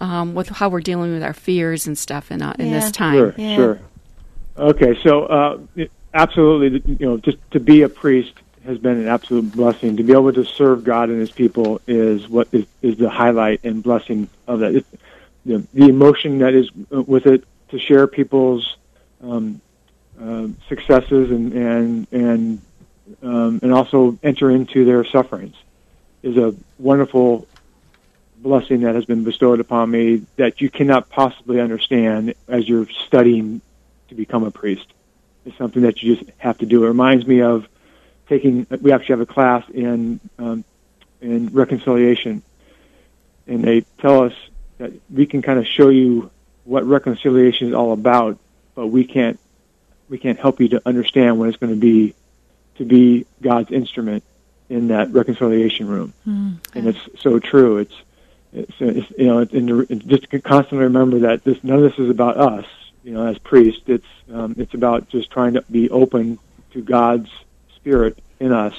um, 0.00 0.34
with 0.34 0.48
how 0.48 0.68
we're 0.68 0.80
dealing 0.80 1.12
with 1.12 1.22
our 1.22 1.32
fears 1.32 1.86
and 1.86 1.98
stuff 1.98 2.30
in, 2.30 2.42
uh, 2.42 2.54
in 2.58 2.70
this 2.70 2.90
time. 2.90 3.14
Sure, 3.14 3.34
Yeah. 3.36 3.56
sure. 3.56 3.80
Okay, 4.56 4.98
so 5.02 5.24
uh, 5.26 5.58
absolutely, 6.14 6.82
you 6.98 7.06
know, 7.06 7.16
just 7.16 7.38
to 7.52 7.60
be 7.60 7.82
a 7.82 7.88
priest 7.88 8.32
has 8.64 8.76
been 8.78 8.98
an 8.98 9.06
absolute 9.06 9.52
blessing. 9.52 9.96
To 9.96 10.02
be 10.02 10.12
able 10.12 10.32
to 10.32 10.44
serve 10.44 10.82
God 10.82 11.10
and 11.10 11.20
His 11.20 11.30
people 11.30 11.80
is 11.86 12.28
what 12.28 12.48
is, 12.52 12.66
is 12.82 12.96
the 12.96 13.08
highlight 13.08 13.64
and 13.64 13.82
blessing 13.82 14.28
of 14.46 14.60
that. 14.60 14.74
It, 14.74 14.86
the, 15.46 15.64
the 15.72 15.88
emotion 15.88 16.38
that 16.38 16.54
is 16.54 16.70
with 16.90 17.26
it 17.26 17.44
to 17.68 17.78
share 17.78 18.06
people's 18.06 18.76
um, 19.22 19.60
uh, 20.20 20.48
successes 20.68 21.30
and 21.30 21.52
and 21.52 22.06
and 22.12 22.60
um, 23.22 23.60
and 23.62 23.72
also 23.72 24.18
enter 24.22 24.50
into 24.50 24.84
their 24.84 25.04
sufferings 25.04 25.54
is 26.22 26.36
a 26.36 26.54
wonderful 26.78 27.46
blessing 28.36 28.82
that 28.82 28.94
has 28.94 29.04
been 29.04 29.24
bestowed 29.24 29.60
upon 29.60 29.90
me 29.90 30.26
that 30.36 30.60
you 30.60 30.70
cannot 30.70 31.08
possibly 31.08 31.60
understand 31.60 32.34
as 32.46 32.68
you're 32.68 32.88
studying 33.06 33.60
to 34.08 34.14
become 34.14 34.44
a 34.44 34.50
priest. 34.50 34.86
It's 35.44 35.56
something 35.58 35.82
that 35.82 36.02
you 36.02 36.16
just 36.16 36.30
have 36.38 36.58
to 36.58 36.66
do. 36.66 36.84
It 36.84 36.88
reminds 36.88 37.26
me 37.26 37.42
of 37.42 37.66
taking. 38.28 38.66
We 38.80 38.92
actually 38.92 39.14
have 39.14 39.20
a 39.20 39.26
class 39.26 39.64
in 39.70 40.20
um, 40.38 40.64
in 41.20 41.48
reconciliation, 41.48 42.42
and 43.46 43.62
they 43.64 43.80
tell 43.98 44.24
us 44.24 44.34
that 44.78 44.92
we 45.10 45.26
can 45.26 45.42
kind 45.42 45.58
of 45.58 45.66
show 45.66 45.88
you 45.88 46.30
what 46.64 46.84
reconciliation 46.84 47.68
is 47.68 47.74
all 47.74 47.92
about, 47.92 48.38
but 48.74 48.88
we 48.88 49.04
can't 49.04 49.38
we 50.08 50.18
can't 50.18 50.38
help 50.38 50.60
you 50.60 50.68
to 50.68 50.82
understand 50.86 51.38
what 51.38 51.48
it's 51.48 51.56
going 51.56 51.72
to 51.72 51.80
be 51.80 52.14
to 52.76 52.84
be 52.84 53.26
God's 53.40 53.70
instrument 53.70 54.22
in 54.68 54.88
that 54.88 55.10
reconciliation 55.12 55.88
room. 55.88 56.12
Mm, 56.26 56.58
And 56.74 56.88
it's 56.88 57.22
so 57.22 57.38
true. 57.38 57.78
It's, 57.78 57.94
it's, 58.52 58.72
it's 58.80 59.10
you 59.18 59.26
know, 59.26 59.38
it's, 59.40 60.04
just 60.04 60.30
to 60.30 60.40
constantly 60.40 60.84
remember 60.84 61.20
that 61.20 61.44
this 61.44 61.62
none 61.62 61.78
of 61.78 61.82
this 61.82 61.98
is 61.98 62.10
about 62.10 62.36
us. 62.36 62.66
You 63.04 63.14
know, 63.14 63.26
as 63.26 63.38
priests, 63.38 63.82
it's 63.86 64.06
um, 64.32 64.54
it's 64.58 64.74
about 64.74 65.08
just 65.08 65.30
trying 65.30 65.54
to 65.54 65.64
be 65.70 65.88
open 65.90 66.38
to 66.72 66.82
God's 66.82 67.30
spirit 67.76 68.18
in 68.40 68.52
us 68.52 68.74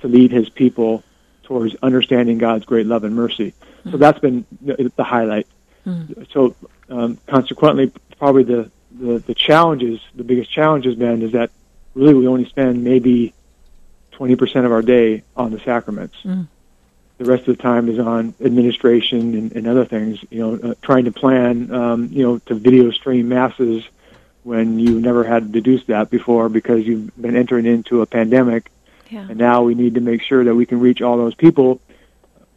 to 0.00 0.08
lead 0.08 0.30
His 0.30 0.48
people 0.48 1.02
towards 1.42 1.76
understanding 1.82 2.38
God's 2.38 2.64
great 2.64 2.86
love 2.86 3.04
and 3.04 3.14
mercy. 3.14 3.54
Mm. 3.84 3.92
So 3.92 3.96
that's 3.98 4.18
been 4.18 4.46
the, 4.62 4.92
the 4.96 5.04
highlight. 5.04 5.46
Mm. 5.86 6.30
So 6.32 6.54
um, 6.88 7.18
consequently, 7.26 7.92
probably 8.18 8.44
the, 8.44 8.70
the 8.98 9.18
the 9.18 9.34
challenges, 9.34 10.00
the 10.14 10.24
biggest 10.24 10.50
challenge 10.50 10.84
has 10.86 10.94
been 10.94 11.22
is 11.22 11.32
that 11.32 11.50
really 11.94 12.14
we 12.14 12.26
only 12.26 12.46
spend 12.46 12.84
maybe 12.84 13.34
20% 14.16 14.64
of 14.64 14.72
our 14.72 14.82
day 14.82 15.22
on 15.36 15.50
the 15.50 15.60
sacraments. 15.60 16.16
Mm. 16.24 16.48
The 17.18 17.24
rest 17.24 17.48
of 17.48 17.56
the 17.56 17.62
time 17.62 17.88
is 17.88 17.98
on 17.98 18.34
administration 18.40 19.34
and, 19.34 19.52
and 19.52 19.66
other 19.66 19.84
things, 19.84 20.18
you 20.30 20.38
know, 20.40 20.70
uh, 20.70 20.74
trying 20.82 21.06
to 21.06 21.12
plan, 21.12 21.72
um, 21.72 22.08
you 22.12 22.22
know, 22.22 22.38
to 22.40 22.54
video 22.54 22.90
stream 22.90 23.28
masses 23.28 23.84
when 24.42 24.78
you 24.78 25.00
never 25.00 25.24
had 25.24 25.44
to 25.44 25.48
deduce 25.48 25.84
that 25.86 26.10
before 26.10 26.48
because 26.48 26.86
you've 26.86 27.10
been 27.20 27.34
entering 27.34 27.66
into 27.66 28.02
a 28.02 28.06
pandemic. 28.06 28.70
Yeah. 29.10 29.26
And 29.28 29.36
now 29.38 29.62
we 29.62 29.74
need 29.74 29.94
to 29.94 30.00
make 30.00 30.22
sure 30.22 30.44
that 30.44 30.54
we 30.54 30.66
can 30.66 30.78
reach 30.78 31.00
all 31.00 31.16
those 31.16 31.34
people 31.34 31.80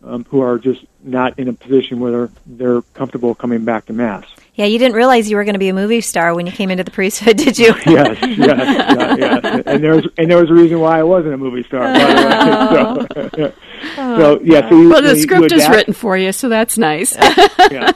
um, 0.03 0.25
who 0.29 0.41
are 0.41 0.59
just 0.59 0.83
not 1.03 1.39
in 1.39 1.47
a 1.47 1.53
position 1.53 1.99
where 1.99 2.11
they're, 2.11 2.29
they're 2.45 2.81
comfortable 2.93 3.35
coming 3.35 3.65
back 3.65 3.85
to 3.85 3.93
Mass. 3.93 4.25
Yeah, 4.59 4.65
you 4.65 4.77
didn't 4.77 4.97
realize 4.97 5.29
you 5.29 5.37
were 5.37 5.45
going 5.45 5.53
to 5.53 5.59
be 5.59 5.69
a 5.69 5.73
movie 5.73 6.01
star 6.01 6.35
when 6.35 6.45
you 6.45 6.51
came 6.51 6.69
into 6.69 6.83
the 6.83 6.91
priesthood, 6.91 7.37
did 7.45 7.57
you? 7.57 7.67
yes, 7.85 8.17
yes, 8.21 8.37
yes, 8.37 9.17
yes. 9.17 9.63
And 9.65 9.81
there 9.81 9.95
was 9.95 10.05
and 10.17 10.29
there 10.29 10.37
was 10.37 10.49
a 10.49 10.53
reason 10.53 10.81
why 10.81 10.99
I 10.99 11.03
wasn't 11.03 11.33
a 11.33 11.37
movie 11.37 11.63
star. 11.63 11.79
By 11.79 11.97
the. 11.97 13.29
So, 13.39 13.53
oh. 13.97 14.17
so 14.19 14.41
yeah, 14.43 14.67
so 14.67 14.77
you, 14.77 14.89
well, 14.89 15.01
the 15.01 15.15
you, 15.15 15.21
script 15.21 15.51
you 15.51 15.57
is 15.59 15.69
written 15.69 15.93
for 15.93 16.17
you, 16.17 16.33
so 16.33 16.49
that's 16.49 16.77
nice. 16.77 17.15
yeah, 17.15 17.47
yes, 17.71 17.93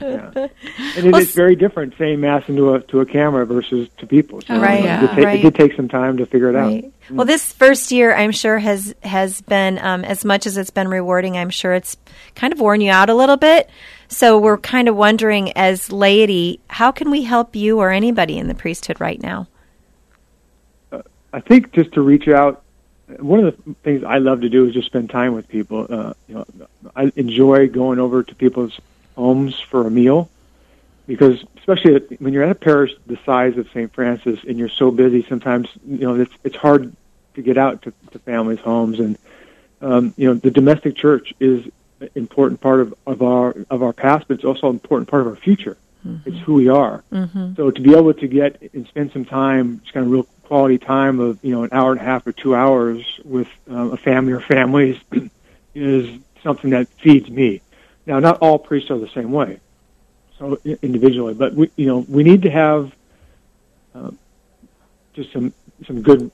yeah. 0.00 0.30
And 0.96 1.06
it 1.06 1.12
well, 1.12 1.20
is 1.20 1.34
very 1.34 1.54
different 1.54 1.94
saying 1.98 2.20
mass 2.20 2.48
into 2.48 2.72
a 2.72 2.80
to 2.84 3.00
a 3.00 3.06
camera 3.06 3.44
versus 3.44 3.90
to 3.98 4.06
people. 4.06 4.40
So 4.40 4.58
right, 4.58 4.82
it, 4.82 5.00
did 5.00 5.10
take, 5.10 5.24
right. 5.24 5.38
it 5.38 5.42
did 5.42 5.54
take 5.54 5.76
some 5.76 5.88
time 5.88 6.16
to 6.16 6.24
figure 6.24 6.48
it 6.48 6.54
right. 6.54 6.84
out. 6.86 6.92
Well, 7.10 7.26
this 7.26 7.52
first 7.52 7.92
year, 7.92 8.14
I'm 8.14 8.32
sure 8.32 8.58
has 8.58 8.94
has 9.02 9.42
been 9.42 9.78
um, 9.78 10.04
as 10.04 10.24
much 10.24 10.46
as 10.46 10.56
it's 10.56 10.70
been 10.70 10.88
rewarding. 10.88 11.36
I'm 11.36 11.50
sure 11.50 11.74
it's 11.74 11.98
kind 12.34 12.54
of 12.54 12.58
worn 12.58 12.80
you 12.80 12.90
out 12.90 13.10
a 13.10 13.14
little 13.14 13.36
bit. 13.36 13.68
So 14.10 14.38
we're 14.38 14.58
kind 14.58 14.88
of 14.88 14.96
wondering, 14.96 15.52
as 15.56 15.92
laity, 15.92 16.58
how 16.68 16.90
can 16.90 17.12
we 17.12 17.22
help 17.22 17.54
you 17.54 17.78
or 17.78 17.90
anybody 17.90 18.38
in 18.38 18.48
the 18.48 18.56
priesthood 18.56 19.00
right 19.00 19.22
now? 19.22 19.46
Uh, 20.90 21.02
I 21.32 21.40
think 21.40 21.72
just 21.72 21.92
to 21.92 22.02
reach 22.02 22.26
out. 22.26 22.62
One 23.18 23.44
of 23.44 23.56
the 23.56 23.74
things 23.84 24.02
I 24.04 24.18
love 24.18 24.40
to 24.40 24.48
do 24.48 24.66
is 24.66 24.74
just 24.74 24.86
spend 24.86 25.10
time 25.10 25.34
with 25.34 25.48
people. 25.48 25.86
Uh, 25.88 26.14
you 26.28 26.34
know, 26.34 26.44
I 26.94 27.12
enjoy 27.14 27.68
going 27.68 28.00
over 28.00 28.24
to 28.24 28.34
people's 28.34 28.78
homes 29.16 29.58
for 29.60 29.86
a 29.86 29.90
meal 29.90 30.28
because 31.06 31.44
especially 31.58 32.16
when 32.18 32.32
you're 32.32 32.44
at 32.44 32.50
a 32.50 32.54
parish 32.54 32.92
the 33.06 33.18
size 33.24 33.56
of 33.58 33.68
St. 33.68 33.92
Francis 33.92 34.40
and 34.46 34.58
you're 34.58 34.68
so 34.68 34.90
busy, 34.90 35.24
sometimes 35.28 35.68
you 35.86 35.98
know 35.98 36.14
it's 36.14 36.34
it's 36.44 36.56
hard 36.56 36.94
to 37.34 37.42
get 37.42 37.58
out 37.58 37.82
to, 37.82 37.92
to 38.12 38.18
families' 38.20 38.60
homes, 38.60 39.00
and 39.00 39.18
um, 39.80 40.14
you 40.16 40.28
know 40.28 40.34
the 40.34 40.50
domestic 40.50 40.96
church 40.96 41.34
is 41.40 41.64
important 42.14 42.60
part 42.60 42.80
of, 42.80 42.94
of 43.06 43.22
our 43.22 43.54
of 43.70 43.82
our 43.82 43.92
past, 43.92 44.26
but 44.28 44.34
it's 44.34 44.44
also 44.44 44.68
an 44.68 44.74
important 44.74 45.08
part 45.08 45.22
of 45.22 45.28
our 45.28 45.36
future. 45.36 45.76
Mm-hmm. 46.06 46.28
It's 46.28 46.38
who 46.38 46.54
we 46.54 46.68
are. 46.68 47.04
Mm-hmm. 47.12 47.54
So 47.54 47.70
to 47.70 47.80
be 47.80 47.94
able 47.94 48.14
to 48.14 48.26
get 48.26 48.60
and 48.72 48.86
spend 48.86 49.12
some 49.12 49.24
time, 49.24 49.80
just 49.80 49.92
kind 49.92 50.06
of 50.06 50.12
real 50.12 50.24
quality 50.44 50.78
time 50.78 51.20
of 51.20 51.38
you 51.42 51.52
know 51.52 51.62
an 51.64 51.70
hour 51.72 51.92
and 51.92 52.00
a 52.00 52.04
half 52.04 52.26
or 52.26 52.32
two 52.32 52.54
hours 52.54 53.04
with 53.24 53.48
uh, 53.70 53.90
a 53.90 53.96
family 53.96 54.32
or 54.32 54.40
families 54.40 54.98
is 55.74 56.18
something 56.42 56.70
that 56.70 56.88
feeds 56.88 57.28
me. 57.28 57.60
Now, 58.06 58.18
not 58.18 58.38
all 58.38 58.58
priests 58.58 58.90
are 58.90 58.98
the 58.98 59.08
same 59.08 59.30
way 59.30 59.60
so 60.40 60.58
individually. 60.64 61.34
But 61.34 61.54
we, 61.54 61.70
you 61.76 61.86
know, 61.86 61.98
we 62.08 62.24
need 62.24 62.42
to 62.42 62.50
have 62.50 62.92
uh, 63.94 64.10
just 65.12 65.32
some 65.32 65.52
some 65.86 66.02
good 66.02 66.32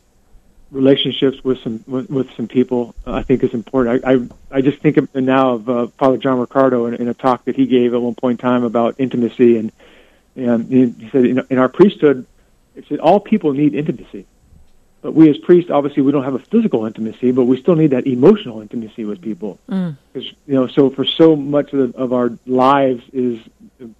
relationships 0.77 1.43
with 1.43 1.59
some 1.61 1.83
with, 1.87 2.09
with 2.09 2.31
some 2.37 2.47
people. 2.47 2.95
Uh, 3.07 3.15
I 3.15 3.23
think 3.23 3.43
is 3.43 3.55
important. 3.55 4.05
I, 4.05 4.12
I 4.12 4.29
I 4.51 4.61
just 4.61 4.79
think 4.79 4.97
of, 4.99 5.12
now 5.15 5.55
of 5.55 5.69
uh, 5.69 5.87
Father 5.99 6.19
John 6.19 6.39
Riccardo 6.39 6.87
in, 6.87 6.95
in 6.95 7.09
a 7.09 7.15
talk 7.15 7.45
that 7.47 7.57
he 7.57 7.67
gave 7.67 7.95
at 7.95 8.01
one 8.01 8.15
point 8.15 8.41
in 8.41 8.43
time 8.43 8.62
about 8.62 8.95
intimacy, 8.99 9.57
and 9.59 9.73
and 10.37 10.69
he 10.69 11.09
said 11.11 11.25
in, 11.25 11.45
in 11.51 11.59
our 11.59 11.69
priesthood, 11.69 12.27
he 12.75 12.83
said 12.83 13.01
all 13.01 13.19
people 13.19 13.53
need 13.53 13.75
intimacy. 13.75 14.27
But 15.07 15.14
we 15.14 15.31
as 15.31 15.38
priests, 15.38 15.71
obviously, 15.71 16.03
we 16.03 16.11
don't 16.11 16.25
have 16.25 16.35
a 16.35 16.40
physical 16.40 16.85
intimacy, 16.85 17.31
but 17.31 17.45
we 17.45 17.61
still 17.62 17.77
need 17.77 17.92
that 17.92 18.09
emotional 18.09 18.61
intimacy 18.61 19.05
with 19.05 19.23
people. 19.23 19.57
Because 19.69 19.95
mm. 20.16 20.35
you 20.49 20.55
know, 20.55 20.66
so 20.66 20.90
for 20.90 21.05
so 21.05 21.37
much 21.37 21.73
of, 21.73 21.92
the, 21.92 21.97
of 21.97 22.12
our 22.12 22.33
lives 22.45 23.05
is 23.12 23.38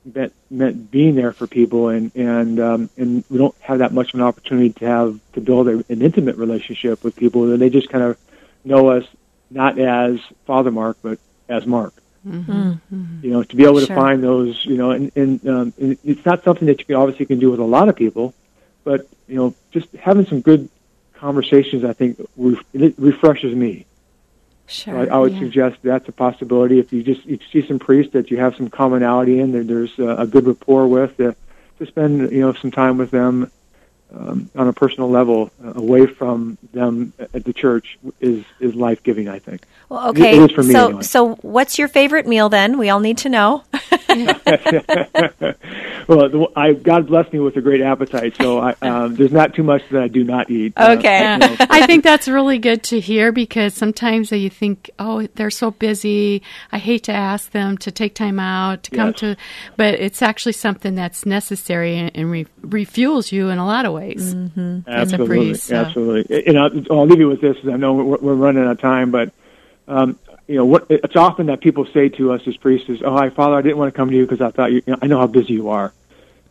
meant, 0.05 0.33
meant 0.51 0.91
being 0.91 1.15
there 1.15 1.33
for 1.33 1.47
people, 1.47 1.91
and 1.91 2.11
and 2.17 2.59
um, 2.59 2.91
and 2.97 3.23
we 3.31 3.39
don't 3.39 3.55
have 3.61 3.79
that 3.79 3.93
much 3.93 4.15
of 4.15 4.19
an 4.19 4.27
opportunity 4.27 4.71
to 4.81 4.85
have 4.85 5.21
to 5.35 5.41
build 5.41 5.69
a, 5.69 5.85
an 5.89 6.03
intimate 6.03 6.35
relationship 6.39 7.05
with 7.05 7.15
people. 7.15 7.53
And 7.53 7.63
they 7.63 7.71
just 7.71 7.89
kind 7.89 8.03
of 8.03 8.19
know 8.65 8.89
us 8.89 9.05
not 9.49 9.79
as 9.79 10.19
Father 10.45 10.73
Mark, 10.73 10.97
but 11.03 11.21
as 11.49 11.67
Mark. 11.67 11.95
Mm-hmm. 12.27 12.51
mm-hmm. 12.51 13.25
You 13.25 13.31
know, 13.31 13.45
to 13.45 13.55
be 13.55 13.63
able 13.63 13.79
sure. 13.79 13.87
to 13.87 13.95
find 13.95 14.25
those, 14.25 14.67
you 14.67 14.77
know, 14.77 14.91
and, 14.91 15.13
and, 15.15 15.49
um, 15.49 15.73
and 15.79 15.99
it's 16.03 16.27
not 16.27 16.43
something 16.43 16.67
that 16.67 16.81
you 16.81 16.85
can 16.85 16.97
obviously 16.97 17.27
can 17.27 17.39
do 17.39 17.53
with 17.53 17.61
a 17.61 17.65
lot 17.65 17.89
of 17.89 17.95
people, 17.95 18.35
but 18.83 19.07
you 19.29 19.37
know, 19.37 19.55
just 19.71 19.87
having 19.95 20.27
some 20.27 20.41
good 20.41 20.69
conversations, 21.17 21.85
I 21.85 21.93
think, 21.93 22.21
it 22.73 22.95
refreshes 22.99 23.55
me. 23.55 23.87
Sure. 24.69 24.95
So 24.95 25.01
I, 25.13 25.17
I, 25.17 25.19
would 25.21 25.33
yeah. 25.35 25.41
suggest 25.41 25.77
that's 25.83 26.09
a 26.09 26.13
possibility. 26.13 26.79
If 26.79 26.93
you 26.93 27.03
just 27.03 27.25
you 27.25 27.39
see 27.53 27.67
some 27.67 27.79
priests 27.79 28.13
that 28.15 28.31
you 28.31 28.39
have 28.39 28.57
some 28.57 28.69
commonality 28.69 29.39
in, 29.39 29.53
there, 29.53 29.63
there's 29.63 29.97
a, 29.99 30.17
a 30.17 30.27
good 30.27 30.47
rapport 30.47 30.89
with, 30.89 31.17
to, 31.19 31.37
to 31.79 31.87
spend 31.87 32.33
you 32.33 32.41
know 32.41 32.53
some 32.53 32.71
time 32.71 32.99
with 32.99 33.11
them 33.11 33.51
um, 34.15 34.51
on 34.55 34.69
a 34.69 34.73
personal 34.73 35.11
level, 35.11 35.51
uh, 35.65 35.73
away 35.75 36.07
from 36.07 36.59
them 36.73 37.13
at 37.19 37.45
the 37.45 37.53
church, 37.53 37.99
is 38.21 38.45
is 38.61 38.75
life 38.75 39.03
giving. 39.03 39.29
I 39.29 39.39
think. 39.39 39.63
Well, 39.89 40.09
okay. 40.09 40.37
It, 40.37 40.51
it 40.51 40.59
is 40.59 40.73
so, 40.73 40.87
anyway. 40.87 41.03
so 41.03 41.35
what's 41.37 41.79
your 41.79 41.89
favorite 41.89 42.27
meal 42.27 42.49
then? 42.49 42.79
We 42.79 42.91
all 42.91 43.01
need 43.01 43.19
to 43.19 43.29
know. 43.29 43.65
well, 46.09 46.49
I, 46.57 46.73
God 46.73 47.07
bless 47.07 47.33
me 47.33 47.39
with 47.39 47.57
a 47.57 47.61
great 47.61 47.81
appetite, 47.81 48.37
so 48.37 48.59
I, 48.59 48.75
um, 48.83 49.15
there's 49.15 49.33
not 49.33 49.55
too 49.55 49.63
much 49.63 49.83
that 49.91 50.03
I 50.03 50.09
do 50.09 50.25
not 50.25 50.51
eat. 50.51 50.73
Uh, 50.77 50.97
okay, 50.99 51.25
uh, 51.25 51.33
you 51.35 51.39
know. 51.39 51.57
I 51.71 51.87
think 51.87 52.03
that's 52.03 52.27
really 52.27 52.59
good 52.59 52.83
to 52.85 52.99
hear 52.99 53.31
because 53.31 53.75
sometimes 53.75 54.33
you 54.33 54.51
think, 54.51 54.91
oh, 54.99 55.27
they're 55.35 55.51
so 55.51 55.71
busy. 55.71 56.43
I 56.73 56.79
hate 56.79 57.05
to 57.05 57.13
ask 57.13 57.51
them 57.53 57.79
to 57.79 57.91
take 57.91 58.15
time 58.15 58.41
out 58.41 58.83
to 58.85 58.91
come 58.91 59.09
yes. 59.09 59.21
to, 59.21 59.37
but 59.77 59.95
it's 59.95 60.23
actually 60.23 60.53
something 60.53 60.95
that's 60.95 61.25
necessary 61.27 61.97
and, 61.97 62.11
and 62.15 62.31
re- 62.31 62.47
refuels 62.67 63.33
you 63.33 63.49
in 63.49 63.59
a 63.59 63.67
lot 63.67 63.87
of 63.87 63.93
ways. 63.93 64.35
Mm-hmm. 64.35 64.81
Absolutely, 64.89 65.37
priest, 65.37 65.65
so. 65.65 65.77
absolutely. 65.77 66.47
And 66.47 66.59
I'll, 66.59 66.93
I'll, 66.93 67.07
leave 67.07 67.21
you 67.21 67.29
with 67.29 67.41
this. 67.41 67.57
I 67.65 67.77
know 67.77 67.95
we're, 67.95 68.19
we're 68.19 68.35
running 68.35 68.65
out 68.65 68.71
of 68.73 68.81
time, 68.81 69.11
but. 69.11 69.33
Um, 69.89 70.19
you 70.49 70.55
know, 70.55 70.65
what, 70.65 70.87
it's 70.91 71.17
often 71.17 71.47
that 71.47 71.61
people 71.61 71.87
say 71.87 72.09
to 72.11 72.33
us 72.33 72.43
as 72.47 72.57
priests 72.57 72.89
is, 72.89 73.03
"Oh, 73.05 73.31
Father, 73.31 73.57
I 73.57 73.63
didn't 73.63 73.79
want 73.79 73.93
to 73.93 73.97
come 73.97 74.11
to 74.11 74.17
you 74.17 74.25
because 74.25 74.41
I 74.41 74.51
thought 74.51 74.71
you, 74.71 74.83
you 74.87 74.93
know, 74.93 74.99
I 75.03 75.07
know 75.07 75.19
how 75.19 75.27
busy 75.27 75.55
you 75.55 75.71
are," 75.71 75.93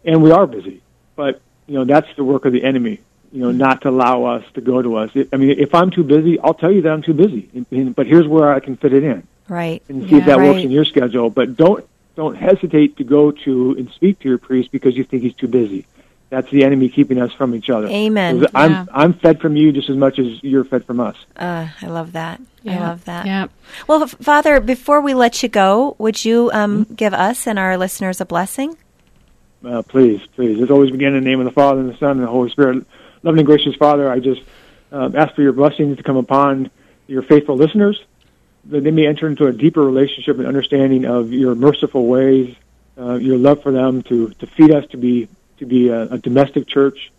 and 0.04 0.22
we 0.22 0.32
are 0.32 0.46
busy. 0.46 0.82
But 1.16 1.42
you 1.68 1.76
know, 1.76 1.86
that's 1.86 2.14
the 2.16 2.24
work 2.24 2.46
of 2.46 2.52
the 2.52 2.64
enemy. 2.64 3.00
You 3.32 3.42
know, 3.42 3.52
not 3.52 3.82
to 3.82 3.90
allow 3.90 4.26
us 4.26 4.44
to 4.54 4.62
go 4.62 4.82
to 4.82 4.96
us. 4.96 5.12
It, 5.14 5.30
I 5.34 5.38
mean, 5.38 5.52
if 5.52 5.74
I'm 5.74 5.92
too 5.92 6.04
busy, 6.04 6.40
I'll 6.40 6.54
tell 6.54 6.72
you 6.72 6.82
that 6.84 6.92
I'm 6.92 7.02
too 7.02 7.14
busy. 7.14 7.50
And, 7.54 7.66
and, 7.72 7.96
but 7.96 8.08
here's 8.08 8.28
where 8.28 8.54
I 8.54 8.60
can 8.60 8.78
fit 8.78 8.94
it 8.94 9.04
in. 9.04 9.28
Right. 9.50 9.84
And 9.90 10.04
see 10.04 10.12
yeah, 10.12 10.18
if 10.18 10.26
that 10.26 10.38
right. 10.38 10.52
works 10.52 10.64
in 10.64 10.72
your 10.72 10.86
schedule. 10.86 11.30
But 11.30 11.56
don't 11.56 11.88
don't 12.16 12.36
hesitate 12.36 12.98
to 12.98 13.04
go 13.04 13.32
to 13.32 13.76
and 13.78 13.90
speak 13.92 14.20
to 14.20 14.30
your 14.30 14.38
priest 14.38 14.72
because 14.72 14.96
you 14.96 15.04
think 15.04 15.24
he's 15.24 15.34
too 15.34 15.48
busy. 15.48 15.86
That's 16.30 16.50
the 16.52 16.64
enemy 16.64 16.90
keeping 16.90 17.22
us 17.22 17.32
from 17.34 17.54
each 17.56 17.70
other. 17.70 17.88
Amen. 17.88 18.40
'Cause 18.40 18.50
I'm 18.56 18.90
I'm 18.94 19.14
fed 19.14 19.40
from 19.42 19.56
you 19.56 19.72
just 19.72 19.90
as 19.90 19.96
much 19.96 20.20
as 20.20 20.44
you're 20.44 20.64
fed 20.64 20.86
from 20.86 21.00
us. 21.00 21.16
Uh, 21.38 21.68
I 21.82 21.88
love 21.88 22.14
that. 22.14 22.42
I 22.68 22.80
love 22.80 23.06
that. 23.06 23.26
Yeah. 23.28 23.48
Well, 23.88 24.08
Father, 24.08 24.60
before 24.60 25.00
we 25.00 25.14
let 25.14 25.44
you 25.44 25.50
go, 25.50 25.96
would 26.00 26.26
you 26.26 26.50
um, 26.52 26.86
give 26.96 27.14
us 27.14 27.46
and 27.46 27.60
our 27.60 27.78
listeners 27.78 28.20
a 28.20 28.26
blessing? 28.26 28.76
Uh, 29.64 29.84
please, 29.84 30.20
please. 30.36 30.58
Let's 30.58 30.72
always 30.72 30.90
begin 30.92 31.14
in 31.16 31.24
the 31.24 31.30
name 31.30 31.40
of 31.40 31.46
the 31.46 31.52
Father 31.52 31.80
and 31.82 31.90
the 31.90 31.98
Son 31.98 32.12
and 32.12 32.22
the 32.24 32.28
Holy 32.28 32.50
Spirit. 32.50 32.86
Loving 33.24 33.40
and 33.40 33.46
gracious 33.48 33.76
Father, 33.76 34.10
I 34.12 34.20
just 34.20 34.42
uh, 34.92 35.10
ask 35.16 35.36
for 35.36 35.42
your 35.44 35.54
blessings 35.54 35.98
to 35.98 36.04
come 36.04 36.18
upon 36.18 36.70
your 37.08 37.22
faithful 37.22 37.56
listeners, 37.56 38.04
that 38.66 38.84
they 38.84 38.92
may 38.92 39.06
enter 39.08 39.28
into 39.28 39.46
a 39.46 39.52
deeper 39.52 39.84
relationship 39.84 40.38
and 40.40 40.48
understanding 40.48 41.06
of 41.06 41.32
your 41.34 41.54
merciful 41.56 42.08
ways, 42.08 42.56
uh, 43.00 43.14
your 43.16 43.38
love 43.38 43.62
for 43.62 43.72
them, 43.72 44.02
to, 44.04 44.30
to 44.40 44.48
feed 44.48 44.72
us, 44.72 44.86
to 44.90 44.98
be 44.98 45.28
to 45.58 45.66
be 45.66 45.90
a, 45.90 46.04
a 46.14 46.18
domestic 46.18 46.68
church, 46.68 47.12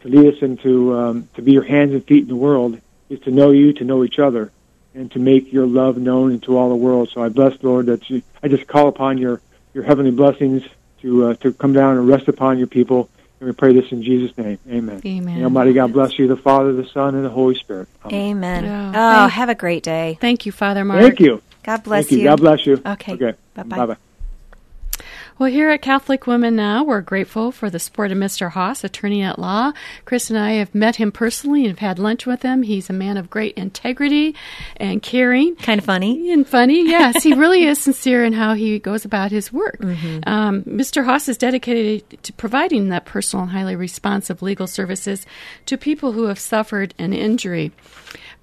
to 0.00 0.08
lead 0.08 0.34
us 0.34 0.42
into 0.42 0.94
um, 0.94 1.28
to 1.34 1.42
be 1.42 1.52
your 1.52 1.62
hands 1.62 1.92
and 1.92 2.04
feet 2.04 2.22
in 2.22 2.28
the 2.28 2.36
world, 2.36 2.80
is 3.08 3.20
to 3.20 3.30
know 3.30 3.50
you, 3.50 3.72
to 3.74 3.84
know 3.84 4.04
each 4.04 4.18
other, 4.18 4.52
and 4.94 5.10
to 5.12 5.18
make 5.18 5.52
your 5.52 5.66
love 5.66 5.96
known 5.96 6.32
into 6.32 6.56
all 6.56 6.68
the 6.68 6.76
world. 6.76 7.10
So 7.10 7.22
I 7.22 7.28
bless, 7.28 7.62
Lord, 7.62 7.86
that 7.86 8.08
you, 8.10 8.22
I 8.42 8.48
just 8.48 8.66
call 8.66 8.88
upon 8.88 9.18
your 9.18 9.40
your 9.74 9.84
heavenly 9.84 10.10
blessings 10.10 10.62
to 11.00 11.26
uh, 11.26 11.34
to 11.36 11.52
come 11.52 11.72
down 11.72 11.96
and 11.98 12.08
rest 12.08 12.28
upon 12.28 12.58
your 12.58 12.66
people. 12.66 13.08
And 13.40 13.48
we 13.48 13.54
pray 13.54 13.72
this 13.72 13.90
in 13.90 14.04
Jesus' 14.04 14.36
name. 14.38 14.58
Amen. 14.68 15.02
Amen. 15.04 15.38
May 15.38 15.44
Almighty 15.44 15.72
God 15.72 15.92
bless 15.92 16.16
you, 16.16 16.28
the 16.28 16.36
Father, 16.36 16.72
the 16.74 16.86
Son, 16.86 17.16
and 17.16 17.24
the 17.24 17.30
Holy 17.30 17.56
Spirit. 17.56 17.88
Amen. 18.06 18.64
Yeah. 18.64 18.92
Oh, 18.94 19.22
Thank- 19.22 19.32
have 19.32 19.48
a 19.48 19.56
great 19.56 19.82
day. 19.82 20.16
Thank 20.20 20.46
you, 20.46 20.52
Father 20.52 20.84
Mark. 20.84 21.02
Thank 21.02 21.18
you. 21.18 21.42
God 21.64 21.82
bless 21.82 22.08
Thank 22.08 22.20
you. 22.20 22.28
God 22.28 22.40
bless 22.40 22.66
you. 22.66 22.82
Okay. 22.84 23.14
Okay. 23.14 23.34
Bye-bye. 23.54 23.76
Bye-bye. 23.76 23.96
Well, 25.38 25.50
here 25.50 25.70
at 25.70 25.82
Catholic 25.82 26.26
Women 26.26 26.56
Now, 26.56 26.84
we're 26.84 27.00
grateful 27.00 27.52
for 27.52 27.70
the 27.70 27.78
support 27.78 28.12
of 28.12 28.18
Mr. 28.18 28.50
Haas, 28.50 28.84
attorney 28.84 29.22
at 29.22 29.38
law. 29.38 29.72
Chris 30.04 30.30
and 30.30 30.38
I 30.38 30.52
have 30.52 30.74
met 30.74 30.96
him 30.96 31.10
personally 31.10 31.60
and 31.60 31.70
have 31.70 31.78
had 31.78 31.98
lunch 31.98 32.26
with 32.26 32.42
him. 32.42 32.62
He's 32.62 32.90
a 32.90 32.92
man 32.92 33.16
of 33.16 33.30
great 33.30 33.54
integrity 33.56 34.34
and 34.76 35.02
caring. 35.02 35.56
Kind 35.56 35.78
of 35.78 35.84
funny. 35.86 36.30
And 36.32 36.46
funny, 36.46 36.86
yes. 36.88 37.22
he 37.22 37.32
really 37.32 37.64
is 37.64 37.80
sincere 37.80 38.24
in 38.24 38.34
how 38.34 38.54
he 38.54 38.78
goes 38.78 39.04
about 39.04 39.30
his 39.30 39.52
work. 39.52 39.78
Um, 40.26 40.62
Mr. 40.64 41.04
Haas 41.04 41.28
is 41.28 41.38
dedicated 41.38 42.22
to 42.22 42.32
providing 42.34 42.90
that 42.90 43.06
personal 43.06 43.44
and 43.44 43.52
highly 43.52 43.74
responsive 43.74 44.42
legal 44.42 44.66
services 44.66 45.26
to 45.66 45.76
people 45.78 46.12
who 46.12 46.26
have 46.26 46.38
suffered 46.38 46.94
an 46.98 47.12
injury. 47.12 47.72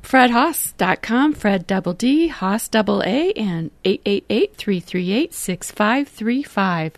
FredHaas.com, 0.04 1.34
Fred 1.34 1.68
double 1.68 1.94
D, 1.94 2.28
Haas 2.28 2.68
double 2.68 3.04
A, 3.04 3.32
and 3.34 3.70
888 3.86 4.56
338 4.56 5.34
6535. 5.34 6.89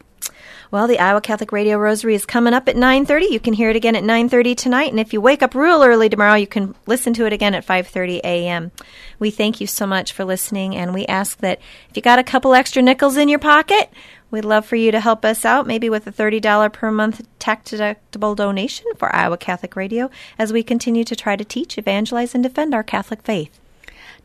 Well, 0.72 0.88
the 0.88 1.00
Iowa 1.00 1.20
Catholic 1.20 1.52
Radio 1.52 1.78
Rosary 1.78 2.16
is 2.16 2.26
coming 2.26 2.54
up 2.54 2.70
at 2.70 2.78
9:30. 2.78 3.30
You 3.30 3.40
can 3.42 3.54
hear 3.54 3.70
it 3.70 3.76
again 3.76 3.96
at 3.96 4.04
9:30 4.04 4.56
tonight, 4.56 4.90
and 4.90 5.00
if 5.00 5.12
you 5.12 5.20
wake 5.20 5.44
up 5.44 5.54
real 5.54 5.84
early 5.84 6.08
tomorrow, 6.08 6.36
you 6.36 6.48
can 6.48 6.76
listen 6.88 7.14
to 7.16 7.26
it 7.26 7.34
again 7.34 7.54
at 7.54 7.66
5:30 7.66 8.22
a.m. 8.24 8.72
We 9.20 9.32
thank 9.32 9.60
you 9.60 9.68
so 9.68 9.86
much 9.86 10.14
for 10.14 10.24
listening, 10.24 10.76
and 10.76 10.94
we 10.94 11.06
ask 11.08 11.40
that 11.40 11.60
if 11.90 11.98
you 11.98 12.02
got 12.02 12.20
a 12.20 12.24
couple 12.24 12.54
extra 12.54 12.82
nickels 12.82 13.18
in 13.18 13.28
your 13.28 13.40
pocket, 13.40 13.92
we'd 14.30 14.46
love 14.46 14.66
for 14.66 14.78
you 14.78 14.92
to 14.92 15.02
help 15.02 15.26
us 15.26 15.44
out, 15.44 15.68
maybe 15.68 15.90
with 15.90 16.08
a 16.08 16.12
$30 16.12 16.72
per 16.72 16.90
month 16.90 17.28
tax-deductible 17.38 18.36
donation 18.38 18.86
for 18.98 19.14
Iowa 19.14 19.38
Catholic 19.38 19.76
Radio 19.76 20.10
as 20.40 20.54
we 20.54 20.64
continue 20.64 21.04
to 21.04 21.18
try 21.18 21.36
to 21.36 21.44
teach, 21.44 21.78
evangelize, 21.78 22.34
and 22.34 22.42
defend 22.42 22.74
our 22.74 22.84
Catholic 22.84 23.24
faith. 23.24 23.60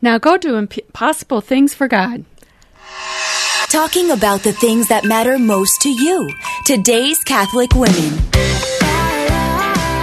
Now 0.01 0.17
go 0.17 0.37
do 0.37 0.55
impossible 0.55 1.41
things 1.41 1.73
for 1.73 1.89
God. 1.89 2.23
Talking 3.69 4.11
about 4.11 4.43
the 4.43 4.53
things 4.53 4.87
that 4.87 5.03
matter 5.03 5.37
most 5.37 5.81
to 5.81 5.89
you. 5.89 6.29
Today's 6.65 7.21
Catholic 7.25 7.75
Women. 7.75 8.17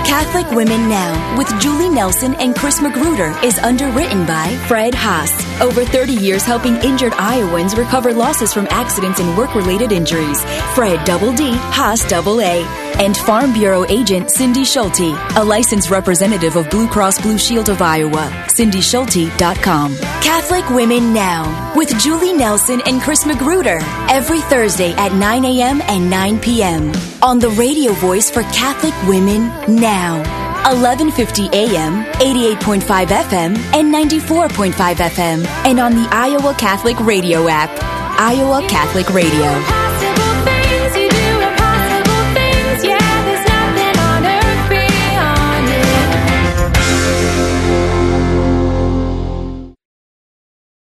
Catholic 0.04 0.50
Women 0.50 0.86
Now 0.90 1.38
with 1.38 1.48
Julie 1.62 1.88
Nelson 1.88 2.34
and 2.34 2.54
Chris 2.54 2.82
Magruder 2.82 3.34
is 3.42 3.58
underwritten 3.58 4.26
by 4.26 4.54
Fred 4.68 4.94
Haas. 4.94 5.32
Over 5.60 5.84
30 5.84 6.12
years 6.14 6.44
helping 6.44 6.74
injured 6.76 7.12
Iowans 7.14 7.76
recover 7.76 8.12
losses 8.12 8.52
from 8.52 8.66
accidents 8.70 9.20
and 9.20 9.36
work 9.38 9.54
related 9.54 9.92
injuries. 9.92 10.42
Fred 10.74 11.04
Double 11.04 11.32
D, 11.32 11.52
Haas 11.52 12.06
Double 12.08 12.40
A. 12.40 12.64
And 12.98 13.16
Farm 13.16 13.52
Bureau 13.52 13.84
agent 13.88 14.30
Cindy 14.30 14.64
Schulte, 14.64 15.16
a 15.36 15.44
licensed 15.44 15.90
representative 15.90 16.56
of 16.56 16.68
Blue 16.70 16.88
Cross 16.88 17.22
Blue 17.22 17.38
Shield 17.38 17.68
of 17.68 17.82
Iowa. 17.82 18.30
CindySchulte.com. 18.48 19.96
Catholic 19.96 20.68
Women 20.70 21.12
Now 21.12 21.72
with 21.76 21.96
Julie 22.00 22.32
Nelson 22.34 22.80
and 22.86 23.00
Chris 23.00 23.24
Magruder 23.26 23.78
every 24.10 24.40
Thursday 24.42 24.92
at 24.92 25.12
9 25.12 25.44
a.m. 25.44 25.82
and 25.82 26.10
9 26.10 26.40
p.m. 26.40 26.92
on 27.22 27.38
the 27.38 27.50
radio 27.50 27.92
voice 27.94 28.30
for 28.30 28.42
Catholic 28.44 28.94
Women 29.08 29.48
Now. 29.80 30.43
1150 30.64 31.48
AM, 31.52 32.04
88.5 32.14 33.06
FM, 33.08 33.56
and 33.74 33.92
94.5 33.94 34.72
FM, 34.96 35.44
and 35.66 35.78
on 35.78 35.92
the 35.94 36.08
Iowa 36.10 36.54
Catholic 36.54 36.98
Radio 37.00 37.48
app. 37.48 37.70
Iowa 38.18 38.66
Catholic 38.68 39.10
Radio. 39.10 39.83